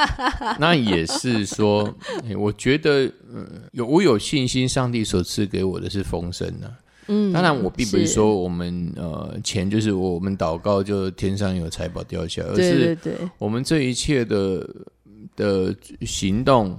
[0.58, 1.94] 那也是说，
[2.38, 3.12] 我觉得，
[3.72, 6.74] 有我有信心，上帝所赐给我的是丰盛的。
[7.08, 12.98] 嗯，当然，我并不是说我们呃钱就是我们祷告就天上有财宝掉下，而是
[13.38, 14.68] 我们这一切的
[15.36, 16.76] 的行动，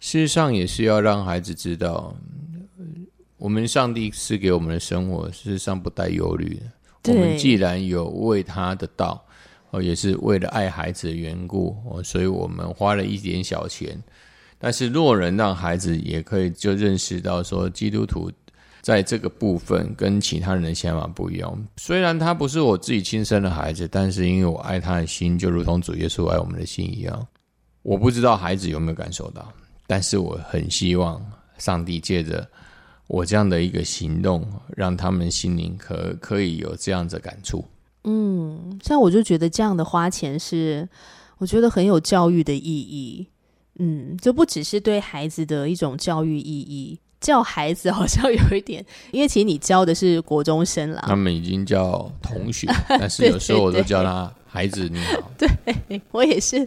[0.00, 2.12] 事实上也是要让孩子知道，
[3.36, 6.54] 我们上帝赐给我们的生活事实上不带忧虑
[7.04, 7.12] 的。
[7.12, 9.24] 我们既然有为他的道，
[9.70, 13.96] 哦，也是为了爱孩子的缘故，哦，所以我们花了一点小钱，
[14.58, 18.32] 但是若能让孩子也可以就认识到说基督徒。
[18.82, 21.66] 在这个部分跟其他人的想法不一样。
[21.76, 27.26] 虽然他不是我自己亲生的孩子，但是因为我爱他的心，就如同主耶稣爱我们的心一样。
[27.82, 29.50] 我不知道孩子有没有感受到，
[29.86, 31.24] 但是我很希望
[31.58, 32.46] 上帝借着
[33.06, 37.64] 我这样的一个行动，让他们心灵可可以有这样的感触。
[38.04, 40.88] 嗯，像我就觉得这样的花钱是，
[41.38, 43.26] 我觉得很有教育的意义。
[43.78, 46.98] 嗯，就不只是对孩子的一种教育意义。
[47.20, 51.04] 叫孩子好像有一点，因为其实你教的是国中生啦。
[51.06, 55.30] 他们已经叫同学， 但是有时候我都叫他孩子你好。
[55.36, 56.66] 对 我也是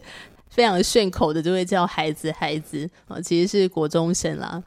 [0.49, 4.61] 非常顺口的，就会叫孩子孩子啊，其实是国中生啦。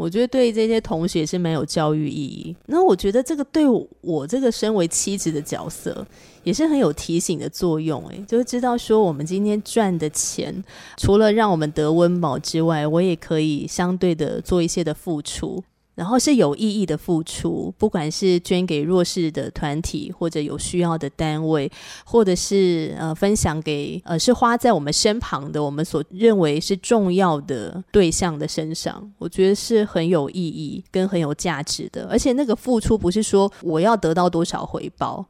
[0.00, 2.56] 我觉得对这些同学是蛮有教育意义。
[2.64, 3.64] 那我觉得这个对
[4.00, 6.06] 我这个身为妻子的角色
[6.42, 8.02] 也是很有提醒的作用。
[8.08, 10.64] 诶，就是知道说我们今天赚的钱，
[10.96, 15.62] 除了让我们得温饱之外，我也可以相对的做一些的付出。
[16.00, 21.70] 然后是有意义的付出，不管是捐给弱势的团体，或者有需要的单位，
[22.06, 32.08] 或者是呃分享给呃是花在我们身旁的我们所认为是重要的对象的身上，我觉得是很有意义跟很有价值的。
[32.10, 35.22] 而且那个付出不是说我要得到多少回报，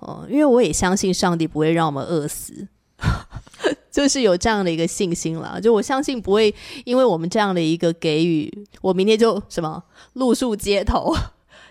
[0.00, 2.66] 哦，因为我也相信上帝不会让我们饿死。
[3.96, 9.82] 就是有这样的一个信心了，就我相信不会因为我们这样的一个给予，我明天就什么
[10.12, 11.16] 露宿街头，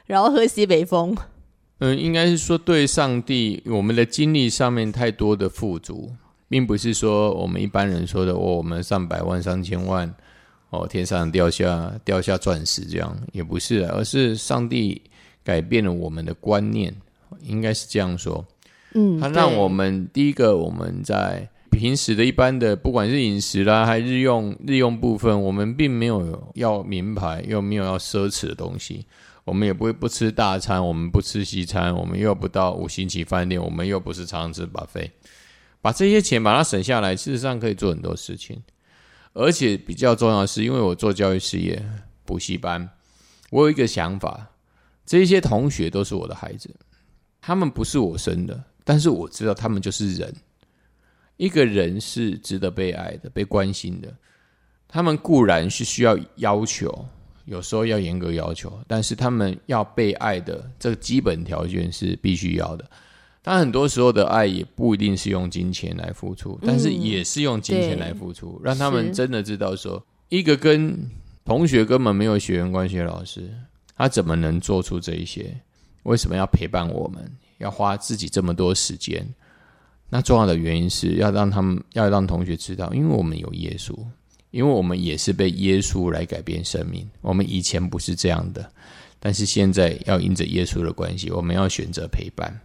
[0.08, 1.16] 然后喝西北风。
[1.78, 6.12] 嗯，应该是说对上帝，我们的经历上面太多的富足，
[6.50, 10.12] 并不是说我们一般人说的哦，我们上百万、上千万，
[10.72, 15.00] 哦，天上掉下掉下钻石这样，也不是，而是上帝
[15.44, 16.92] 改变了我们的观念，
[17.44, 18.44] 应该是这样说。
[18.96, 21.48] 嗯，他让我们第一个我们在。
[21.76, 29.06] 平时的一般的，不管是饮食啦，还日用日用部分，我们并没有要名牌，又没有要奢侈的东西。
[29.44, 35.12] 我们也不会不吃大餐，我们不吃西餐，我们又不到五星级饭店，我们又不是常吃把费。
[35.82, 38.64] 把这些钱把它省下来，事实上可以做很多事情。
[39.34, 41.86] 而且比较重要的是，因为我做教育事业
[42.26, 42.90] 补习班，
[43.52, 44.48] 我有一个想法：
[45.06, 46.74] 这些同学都是我的孩子，
[47.40, 50.34] 他们不是我生的，但是我知道他们就是人。
[51.38, 54.14] 一个人是值得被爱的、被关心的，
[54.88, 57.06] 他们固然是需要要求，
[57.46, 62.90] 有时候要严格要求，但是他们要被爱的这个基本条件是必须要的。
[63.42, 71.08] 但很多时候的爱也不一定是用金钱来付出，但是也是用金钱来付出，让他们真的知道说，一个跟
[71.44, 73.54] 同学根本没有血缘关系的老师，
[73.96, 75.56] 他怎么能做出这一些？
[76.04, 77.32] 为什么要陪伴我们？
[77.60, 79.26] 要花自己这么多时间？
[80.10, 83.94] 那重要的原因是要让他们要让同学知道，因为我们有耶稣，
[84.52, 87.10] 因为我们也是被耶稣来改变生命。
[87.22, 88.72] 我们以前不是这样的，
[89.20, 92.58] 但是现在要因着耶稣的关系，我们要选择陪伴，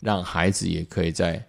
[0.00, 1.44] 让孩子也可以在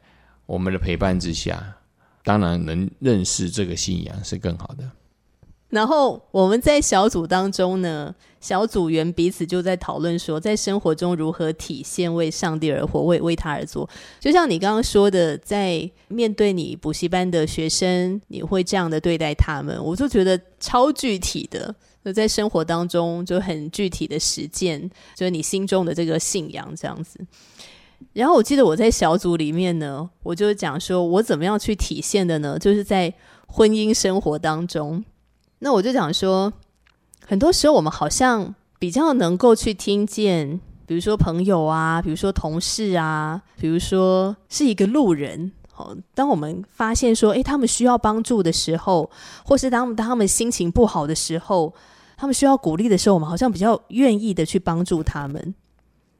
[0.46, 1.76] 我们的陪伴之下，
[2.24, 4.90] 当然能认识这个信仰是更好的。
[5.70, 13.90] 然后我们在小组当中呢，小组员彼此就在讨论说，在生活中如何体现为上帝而活，为为他而做。
[14.20, 21.74] 就像你刚刚说的，在面对你补习班的学生，你会这样的对待他们，我就觉得超具体的，
[22.06, 27.20] 就在生活当中就很具体的实践，就是你心中的这个信仰这样子。
[28.14, 32.58] 然后我记得我在小组里面呢，我就讲说我怎么样去体现的呢？
[32.60, 33.12] 就是在
[33.48, 35.04] 婚姻生活当中，
[35.60, 36.54] 那我就讲说，
[37.30, 45.52] 很多时候我们好像比较能够去听见，比如说朋友啊，比如说同事啊，比如说是一个路人。
[45.76, 49.12] 哦，当我们发现说，诶，他们需要帮助的时候，
[49.44, 51.74] 或是当当他们心情不好的时候，
[52.16, 55.54] 他们需要鼓励的时候，我们好像比较愿意的去帮助他们。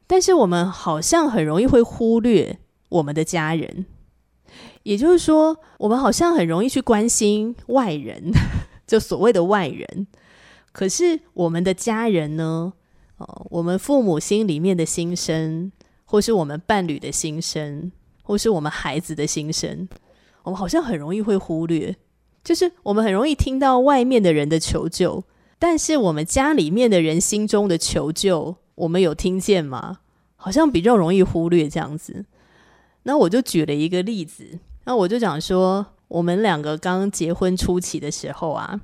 [0.06, 2.58] 但是我们好像很容易会忽略
[2.90, 3.86] 我们的家人，
[4.82, 8.30] 也就是说，我们好像很容易去关心外人，
[8.86, 10.06] 就所谓的外人。
[10.72, 12.72] 可是我们的家人呢？
[13.18, 15.72] 哦，我们父母心里面的心声，
[16.04, 17.90] 或是我们伴侣的心声。
[18.20, 19.88] 或是我们孩子的心声，
[20.42, 21.96] 我们好像很容易会忽略，
[22.44, 25.24] 就是我们很容易听到外面的人的求救，
[25.58, 30.00] 但是我们家里面的人心中的求救，我们有听见吗？
[30.36, 32.26] 好像比较容易忽略这样子。
[33.04, 38.78] 那我就举了一个例子，那我就讲说，我们两个刚结婚初期的时候啊，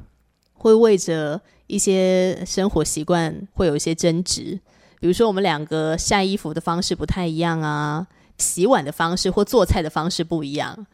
[0.54, 4.60] 会为着一些生活习惯会有一些争执，
[5.00, 8.06] 比如说我们两个晒衣服的方式不太一样啊。
[8.36, 10.86] 洗碗的方式或做菜的方式不一样，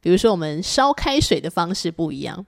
[0.00, 2.46] 比如说我们烧开水的方式不一样。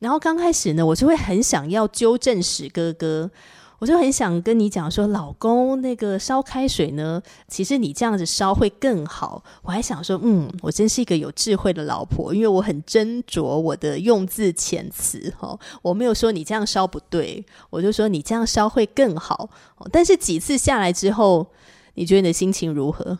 [0.00, 3.30] 然后刚开始呢，我就会很想要纠正史哥哥，
[3.78, 9.42] 我就很想跟你讲说，老公那个烧开水呢，其实你这样子烧会更好。
[9.62, 19.48] 我还想说，嗯，我真是一个有智慧的老婆，因为我很斟酌我的用字遣词哈，我没有说你这样烧不对，我就说你这样烧会更好。
[19.92, 21.46] 但是几次下来之后，
[21.94, 23.18] 你觉得你的心情如何？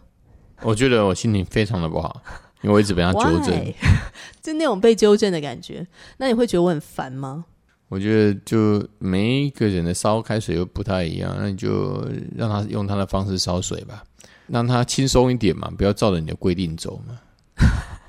[0.62, 2.20] 我觉得我心情非常的不好，
[2.62, 3.74] 因为我一直被他纠正，
[4.42, 5.86] 就那种被纠正的感觉。
[6.16, 7.44] 那你会觉得我很烦吗？
[7.89, 14.05] 我觉得就每一个人的烧开水又不太一样，那你就让他用他的方式烧水吧，
[14.47, 17.18] 让他轻松一点嘛，不要照着你的规定走嘛。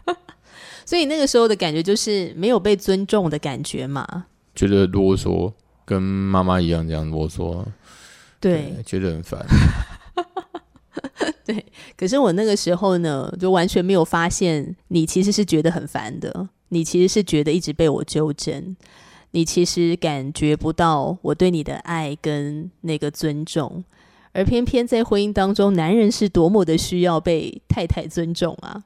[0.86, 4.25] 所以那个时候的感觉就是没有被尊重的感觉嘛，
[4.55, 5.53] 觉得啰嗦，
[5.86, 7.63] 跟妈妈一样这样啰嗦，
[8.39, 9.45] 对，觉得很烦。
[11.45, 11.65] 对，
[11.95, 18.75] 可是我那个时候呢，就完全没有发现你其实是觉得很烦的，你其实是觉得一直被我纠正，
[19.32, 23.84] 你其实感觉不到我对你的爱跟那个尊重，
[24.32, 28.84] 而偏偏在婚姻当中，男人是多么的需要被太太尊重啊！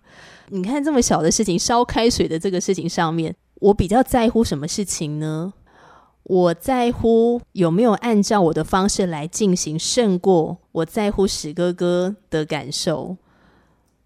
[0.50, 5.54] 你看这么小的事情，烧开水的这个事情上面，我比较在乎什么事情呢？
[6.24, 13.18] 我在乎有没有按照我的方式来进行，胜过我在乎史哥哥的感受。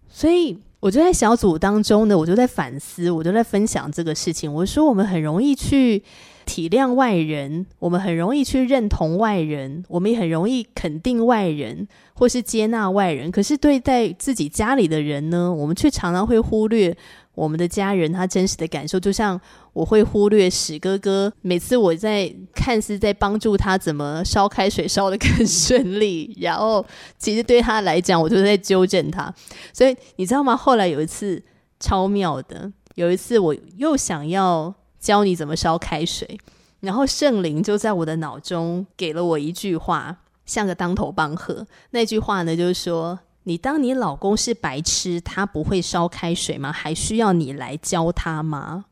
[0.08, 4.52] 所以，我就在小组当中呢，我就在反思，我就在分享这个事情。
[4.52, 6.02] 我说，我们很容易去
[6.46, 13.30] 体谅外人，我们很容易去认同外人，我们也很容易肯定外人，或是接纳外人。
[13.30, 16.96] 可是，对待自己家里的人呢，我们却常常会忽略。
[17.38, 19.40] 我们的家人他真实的感受，就像
[19.72, 21.32] 我会忽略史哥哥。
[21.40, 26.84] 每次我在看似在帮助他怎么烧开水烧的更顺利，然后
[27.16, 29.32] 其实对他来讲，我就在纠正他。
[29.72, 30.56] 所以你知道吗？
[30.56, 31.40] 后来有一次
[31.78, 36.38] 超妙的，有一次我又想要教你怎么烧开水，
[36.80, 41.64] 然后圣灵就在我的脑中给了我一句话，像个当头棒喝。
[41.90, 43.20] 那句话呢，就是说。
[43.48, 46.70] 你当你老公是白痴，他不会烧开水吗？
[46.70, 48.84] 还需要你来教他吗？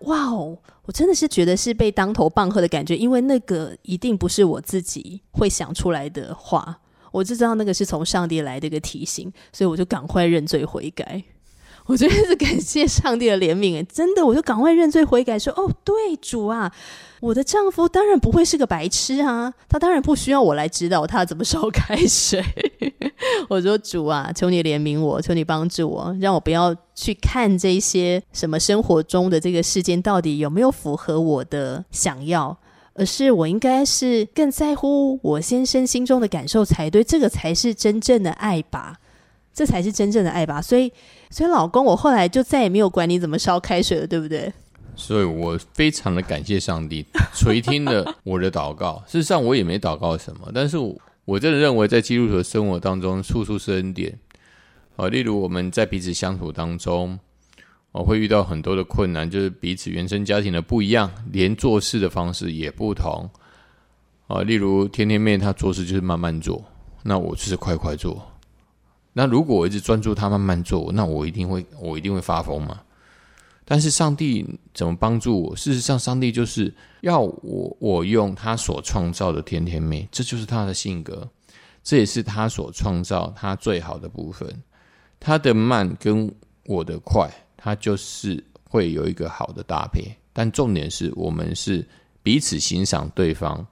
[0.00, 6.80] 哇哦，我真的是觉得是被当头棒喝的感觉，因为那个一定不是我自己会想出来的话，
[7.12, 11.22] 我就知道那个是从上帝来的一个提醒，所以我就赶快认罪悔改。
[11.86, 16.72] 我真的是感谢上帝的怜悯，真的，我就赶快认罪悔改，说：“哦，对，主啊，
[17.20, 22.42] 我的丈夫当然不会是个白痴啊，他当然不需要我来指导他怎么烧开水。
[23.50, 32.56] ”我说：“主啊，求你怜悯我，求你帮助我，让我不要去看这些什么生活中的这个事件到底有没有符合我的想要，
[32.94, 38.96] 而是我应该是更在乎我先生心中的感受才对，这个才是真正的爱吧。”
[39.54, 40.92] 这才是真正的爱吧，所以，
[41.30, 44.52] 所以老公，我后来就再也没有管你怎么烧开水了，对不对？
[44.96, 49.02] 所以我非常的感谢上帝 垂听了我的祷告。
[49.06, 54.18] 事实上，我也没祷告什么，但是我我真的认为，在基督徒的生活当中，处处是恩典
[54.96, 55.08] 啊。
[55.08, 57.18] 例如我们在彼此相处当中，
[57.92, 63.30] 我会遇到很多的困难，就是彼此原生家庭的不一样，连做事的方式也不同
[64.26, 64.42] 啊。
[64.42, 66.64] 例如天天妹她做事就是慢慢做，
[67.04, 68.24] 那我就是快快做。
[69.16, 72.80] 那如果我一直专注他慢慢做，那我一定会我一定会发疯嘛。
[73.64, 74.44] 但是上帝
[74.74, 75.56] 怎么帮助我？
[75.56, 81.26] 事实上，上帝就是要我我用他所创造的甜甜妹，这就是他的性格。
[81.84, 84.62] 这也是他所创造他最好的部分。
[85.20, 86.34] 他的慢跟
[86.66, 90.12] 我的快，他就是会有一个好的搭配。
[90.32, 91.86] 但重点是我们是
[92.20, 93.64] 彼此欣赏对方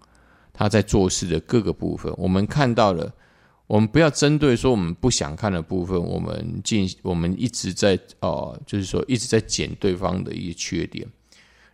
[0.52, 3.12] 他在做事的各个部分，我们看到了。
[3.66, 11.06] 我们不要针对说我们不想看的部分，我们进我们一直在哦，就是说一直在减对方的一些缺点。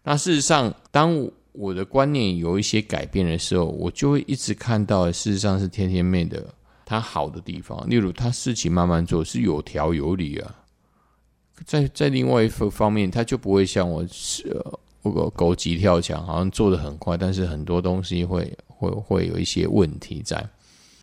[0.04, 7.88] 那事实上，当我的观念有一些改变的时候，我就会一直看到，事实上是天天妹的她好的地方。
[7.90, 10.54] 例如，她事情慢慢做是有条有理啊。
[11.66, 14.64] 在在另外一方方面，他就不会像我是
[15.02, 20.48] 那个狗急跳墙，好像做的很快，但是很多东西会会会有一些问题在。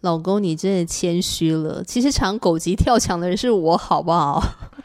[0.05, 1.83] 老公，你真的谦虚了。
[1.83, 4.41] 其实常狗急跳墙的人是我，好不好？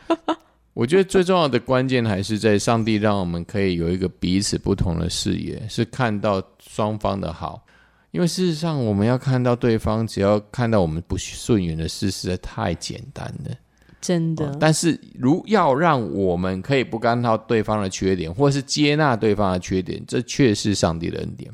[0.72, 7.62] 我觉得最重要的关键还是在上帝让我们可以有一个彼此不同的视野，是看到双方的好。
[8.12, 13.54] 因为事实上，我们要看到对方，只要看到我们不顺眼的事，实在太简单了。
[14.00, 14.56] 真的。
[14.58, 21.52] 但是，如要让我们可以不看到对方的缺点，或是接纳对方的缺点，这却是上帝的恩典。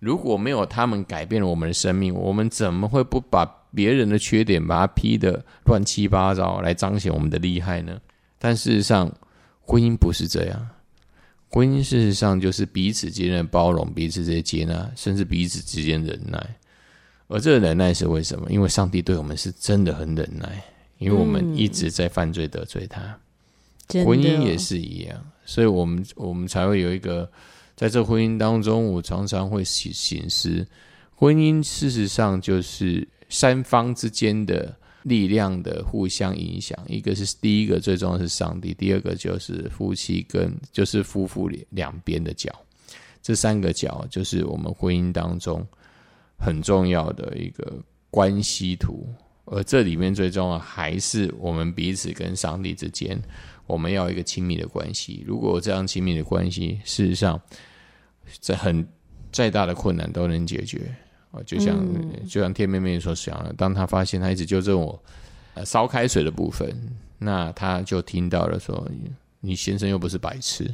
[0.00, 3.44] 如果没有他们改变了我们的生命，我们怎么会不把
[3.74, 8.00] 别人的缺点把它批的乱七八糟来彰显我们的厉害呢？
[8.38, 9.12] 但事实上，
[9.60, 10.68] 婚姻不是这样。
[11.50, 16.56] 婚姻事实上就是彼此之间的包容，彼此之间接纳，甚至彼此之间忍耐。
[17.28, 18.50] 而这个忍耐是为什么？
[18.50, 20.64] 因为上帝对我们是真的很忍耐，
[20.96, 23.02] 因为我们一直在犯罪得罪他。
[24.04, 27.30] 婚姻也是一样，所以我们我们才会有一个。
[27.80, 30.66] 在这婚姻当中，我常常会醒醒思，
[31.14, 36.78] 婚姻事实上就是三方之间的力量的互相影响。
[36.86, 42.54] 一个是第一个最重要是上帝，第二个就是夫妻跟就是夫妇两两边的角，
[43.22, 45.66] 这三个角就是我们婚姻当中
[46.38, 49.08] 很重要的一个关系图。
[49.46, 53.18] 而这里面最重要还是我们彼此跟上帝之间，
[53.70, 55.24] 我们要一个亲密的关系。
[55.26, 57.40] 如果这样亲密的关系，事实上。
[58.38, 58.86] 在很
[59.32, 60.94] 再大的困难都能解决
[61.32, 61.76] 啊，就像
[62.28, 65.02] 就像天妹妹所想的，当她发现她一直纠正我
[65.54, 66.72] 呃烧开水的部分，
[67.18, 68.88] 那她就听到了说
[69.40, 70.72] ：“你先生又不是白痴。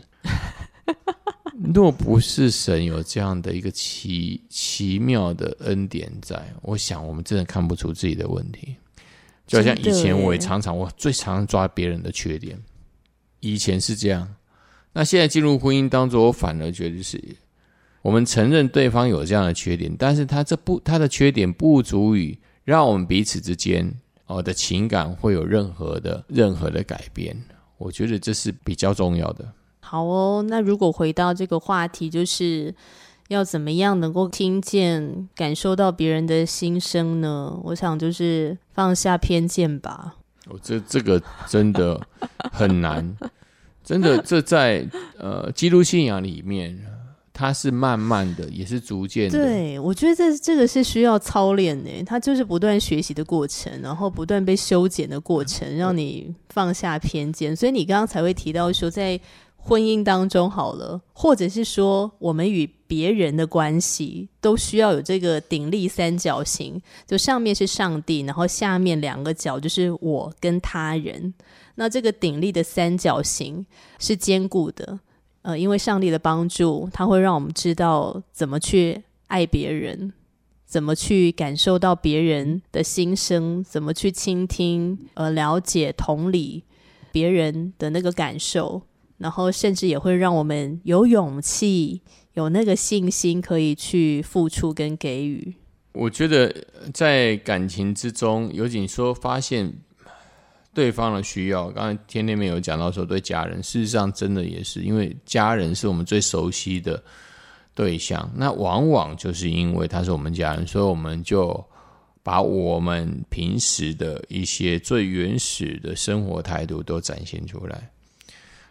[1.73, 8.77] ”若不是神有这样的一个奇奇妙的恩典在，我想我们真的看不出自己的问题。
[9.47, 12.61] 就好像以前我也常常我最常抓别人的缺点，
[13.53, 14.35] 以前是这样，
[14.93, 17.23] 那现在进入婚姻当中，我反而觉得是。
[18.03, 23.93] 我们承认对方有这样的缺点，但是他这不他的缺点不足以让我们彼此之间
[24.27, 27.37] 哦的情感会有任何的任何的改变。
[27.79, 29.53] 我觉得这是比较重要的。
[29.81, 32.73] 好哦，那如果回到这个话题，就是
[33.29, 37.59] 要怎么样能够听见、感受到别人的心声呢？
[37.65, 40.15] 我想就是放下偏见吧。
[40.47, 42.01] 哦，这这个真的
[42.53, 43.17] 很难，
[43.87, 46.79] 真的 这在呃基督信仰里面。
[47.39, 49.39] 它是慢慢的，也是逐渐的。
[49.39, 57.55] 对，我觉得这这个是需要操练的，它就是不断学习的过程，然后不断被修剪的过程，让你放下偏见。
[57.55, 59.21] 所以你刚刚才会提到说，在
[59.69, 71.35] 婚姻当中，好了，或者是说我们与别人的关系，都需要有这个鼎立三角形，就上面是上帝，然后下面两个角就是我跟他人。
[71.75, 73.67] 那这个鼎立的三角形
[73.99, 75.01] 是坚固的。
[75.43, 80.13] 呃，因为上帝的帮助，他会让我们知道怎么去爱别人，
[80.65, 86.63] 怎么去感受到别人的心声，怎么去倾听、呃，了解、同理
[87.11, 88.83] 别人的那个感受，
[89.19, 92.03] 然后甚至也会让我们有勇气、
[92.35, 95.55] 有那个信心，可以去付出跟给予。
[95.93, 96.55] 我觉得
[96.93, 99.73] 在感情之中，有仅说发现。
[100.75, 107.03] 对方的需要，刚才天天没有讲到说对家人，事实上真的也是，因为家人是我们最熟悉的
[107.75, 111.65] 对象，那往往就是因为他是我们家人，所以我们就
[112.23, 117.91] 把我们平时的一些最原始的生活态度都展现出来。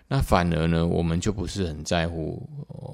[0.08, 2.48] 那反而呢，我们就不是很在乎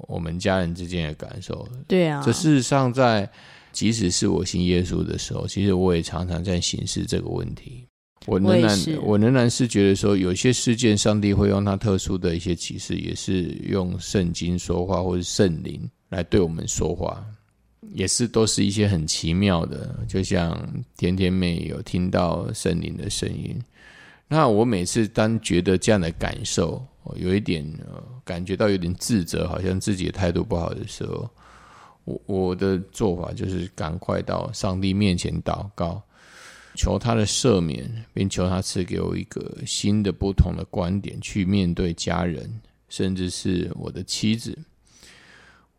[0.08, 1.68] 我们家人之间的感受。
[1.86, 3.28] 对啊，这事实上在
[3.70, 7.86] 即使是我信耶稣的时候，其实我也常常在显示这个问题。
[8.26, 17.24] 我仍然，我仍然是觉得说，有些事件，上帝会用他特殊的一些启示，也是用圣经说话，或者圣灵来对我们说话，
[17.92, 19.98] 也是都是一些很奇妙的。
[20.06, 20.56] 就像
[20.96, 23.60] 甜甜妹有听到圣灵的声音，
[24.28, 27.66] 那我每次当觉得这样的感受，我有一点
[28.24, 31.28] 感觉到有点自责，好像自己的态度不好的时候，
[32.04, 36.02] 我我的做法就是赶快到上帝面前祷告，
[36.74, 42.48] 求他的赦免，并求他赐给我一个新的、不同的观点去面对家人，
[42.88, 44.56] 甚至是我的妻子。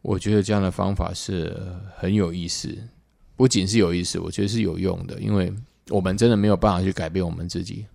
[0.02, 1.58] 我觉得这样的方法是
[1.96, 2.78] 很有意思，
[3.38, 5.54] 不仅是有意思，我觉得是有用的，因为
[5.88, 7.86] 我们真的没有办法去改变我们自己，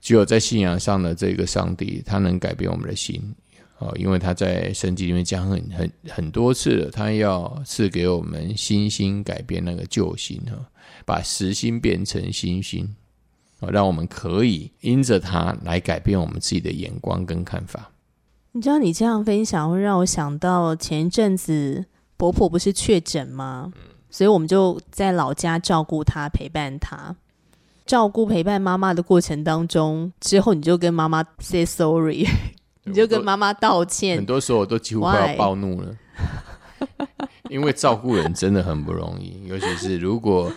[0.00, 3.22] 只有在信仰上的这个上帝，他能改变我们的心。
[3.78, 10.68] 哦，因为他在圣经里面讲很很很多次了，他要赐给我们新心，改变那个旧心啊，
[11.06, 12.94] 把实心变成新心，
[13.60, 17.90] 啊，让我们可以因着他来改变我们自己的眼光跟看法。
[18.52, 21.86] 你知道，你这样分享会让我想到前一阵子
[22.18, 23.72] 婆婆不是确诊吗？
[24.10, 27.16] 所以我们就在老家照顾她，陪伴她，
[27.90, 32.24] 照顾陪伴妈妈的过程当中，之后你就跟妈妈 say sorry。
[32.84, 34.16] 你就跟妈妈道歉。
[34.16, 35.96] 很多时候我都几乎快要暴怒了，
[37.50, 40.52] 因为照顾人真的很不容易，尤其是如果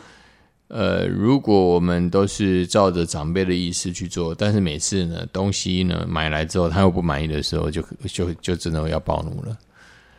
[0.68, 9.58] 呃，如果我们都是照着长辈的意思去做，但是每次呢东西呢买来之后他又不满意的时候，就就就真的要暴怒了。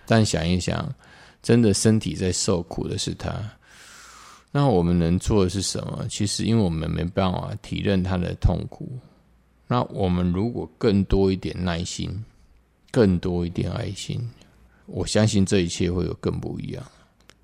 [0.05, 0.93] 但想一想，
[1.41, 3.33] 真的身体在受苦的是他，
[4.57, 6.07] 那我们能做的是什么？
[6.09, 8.89] 其实因为我们没办法体认他的痛苦。
[9.67, 12.25] 那我们如果更多一点耐心，
[12.93, 14.21] 更多一点爱心，
[14.87, 16.81] 我相信这一切会有更不一样。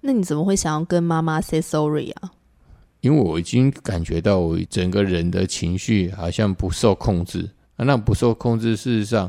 [0.00, 2.30] 那你怎么会想要跟妈妈 say sorry 啊？
[3.00, 7.84] 因为我已经感觉到我整个人的情绪好像不受控制啊。
[7.84, 9.28] 那不受控制，事实上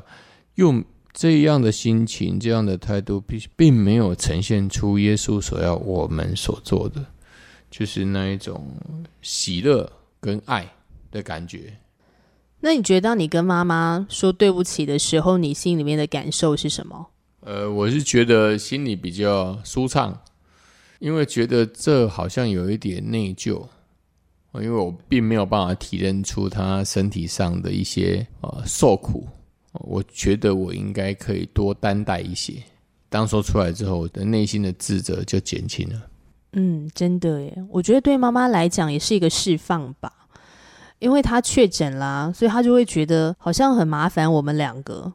[0.55, 7.03] 用这样的心情、这样的态度，并并没有呈现出耶稣所要我们所做的，
[7.72, 8.67] 就是那一种
[9.24, 10.72] 喜乐跟爱
[11.09, 11.74] 的感觉。
[12.59, 17.07] 那你觉得当你跟妈妈说对不起的时候，你心里面的感受是什么？
[17.39, 20.22] 呃，我是觉得心里比较舒畅，
[20.99, 23.65] 因为觉得这好像有一点内疚，
[24.53, 29.28] 因为我并没有办法体认出他身体上的一些呃受苦，
[29.72, 32.53] 我觉得我应该可以多担待一些。
[33.09, 35.99] 当说出来之后，我的内心的自责就减轻了。
[36.54, 40.12] 嗯，真的耶，我觉得对妈妈来讲也是一个释放吧。
[40.99, 45.12] 因为他确诊啦，所以他就会觉得好像很麻烦我们两个，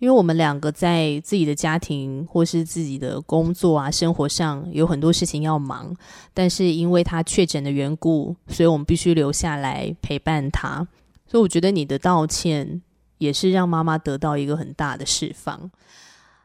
[0.00, 5.94] 因为我们两个在自己的家庭或是自己的工作啊、生活上有很多事情要忙，
[6.34, 10.84] 但是因为他确诊的缘故，所以我们必须留下来陪伴他。
[11.28, 12.82] 所以我觉得你的道歉
[13.18, 15.70] 也是让妈妈得到一个很大的释放。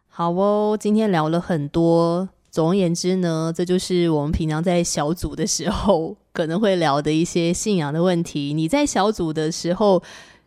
[0.10, 2.30] 好哦，今天聊了很多。
[2.56, 8.54] 总而言之呢，这就是我们平常在小组的时候可能会聊的一些信仰的问题。
[8.54, 10.02] 你在小组的时候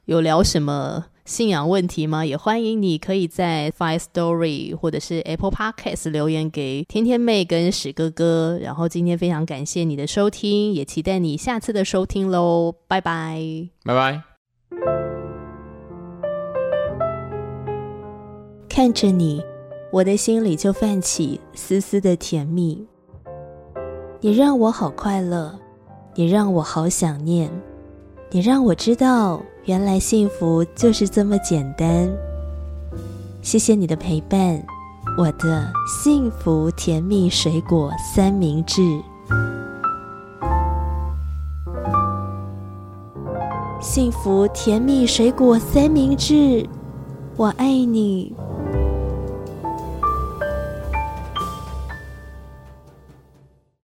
[0.07, 2.25] 有聊什么信仰问题吗？
[2.25, 8.59] 也欢迎你可以在 Five Story 或者是 Apple Podcast 留言给天天妹跟史哥哥。
[8.63, 14.23] 然后今天非常感谢你的收听，也期待你下次的收听喽，拜拜，拜拜，
[18.67, 19.43] 看着你。
[19.91, 22.87] 我的心里就泛起丝丝的甜蜜，
[24.21, 25.59] 你让我好快乐，
[26.15, 27.51] 你让我好想念，
[28.31, 32.07] 你让我知道原来幸福就是这么简单。
[33.41, 34.63] 谢谢你的陪伴，
[35.17, 38.83] 我的幸福甜蜜水果三明治，
[43.81, 46.69] 幸福甜蜜水果三明治，
[47.39, 48.37] 我爱你。